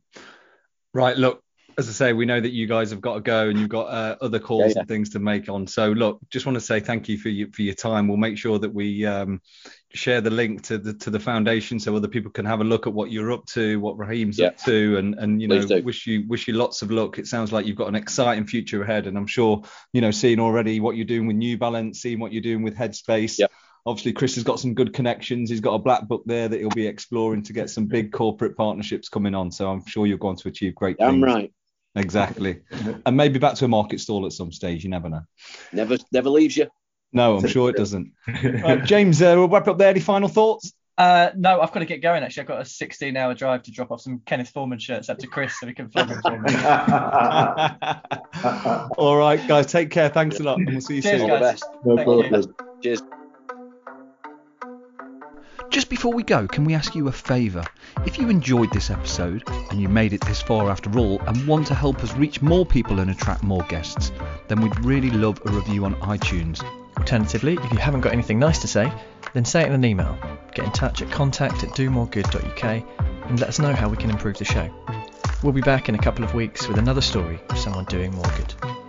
[0.93, 1.17] Right.
[1.17, 1.43] Look,
[1.79, 3.87] as I say, we know that you guys have got to go and you've got
[3.87, 4.79] uh, other calls yeah, yeah.
[4.81, 5.67] and things to make on.
[5.67, 8.07] So look, just want to say thank you for your for your time.
[8.07, 9.41] We'll make sure that we um,
[9.95, 12.87] share the link to the to the foundation so other people can have a look
[12.87, 14.49] at what you're up to, what Raheem's yeah.
[14.49, 17.19] up to, and and you know wish you wish you lots of luck.
[17.19, 19.63] It sounds like you've got an exciting future ahead, and I'm sure
[19.93, 22.77] you know seeing already what you're doing with New Balance, seeing what you're doing with
[22.77, 23.41] Headspace.
[23.85, 25.51] Yeah obviously Chris has got some good connections.
[25.51, 28.57] He's got a black book there that he'll be exploring to get some big corporate
[28.57, 29.51] partnerships coming on.
[29.51, 31.09] So I'm sure you're going to achieve great things.
[31.09, 31.53] I'm right.
[31.97, 32.61] Exactly.
[33.05, 34.85] and maybe back to a market stall at some stage.
[34.85, 35.23] You never know.
[35.73, 36.69] Never, never leaves you.
[37.13, 38.13] No, I'm sure it doesn't.
[38.65, 39.91] uh, James, uh, we'll wrap up there.
[39.91, 40.73] Any final thoughts?
[40.97, 42.23] Uh, no, I've got to get going.
[42.23, 45.27] Actually, I've got a 16-hour drive to drop off some Kenneth Foreman shirts up to
[45.27, 46.55] Chris so he can flog them for me.
[48.99, 50.11] All right, guys, take care.
[50.11, 51.29] Thanks a lot, and we'll see you Cheers, soon.
[51.29, 51.63] Guys.
[51.85, 52.55] No problem.
[52.81, 53.03] Cheers.
[55.71, 57.65] Just before we go, can we ask you a favour?
[58.05, 61.69] If you enjoyed this episode and you made it this far after all and want
[61.69, 64.11] to help us reach more people and attract more guests,
[64.49, 66.61] then we'd really love a review on iTunes.
[66.99, 68.93] Alternatively, if you haven't got anything nice to say,
[69.33, 70.19] then say it in an email.
[70.55, 72.65] Get in touch at contact at domoregood.uk
[73.29, 74.69] and let us know how we can improve the show.
[75.45, 78.31] We'll be back in a couple of weeks with another story of someone doing more
[78.37, 78.80] good.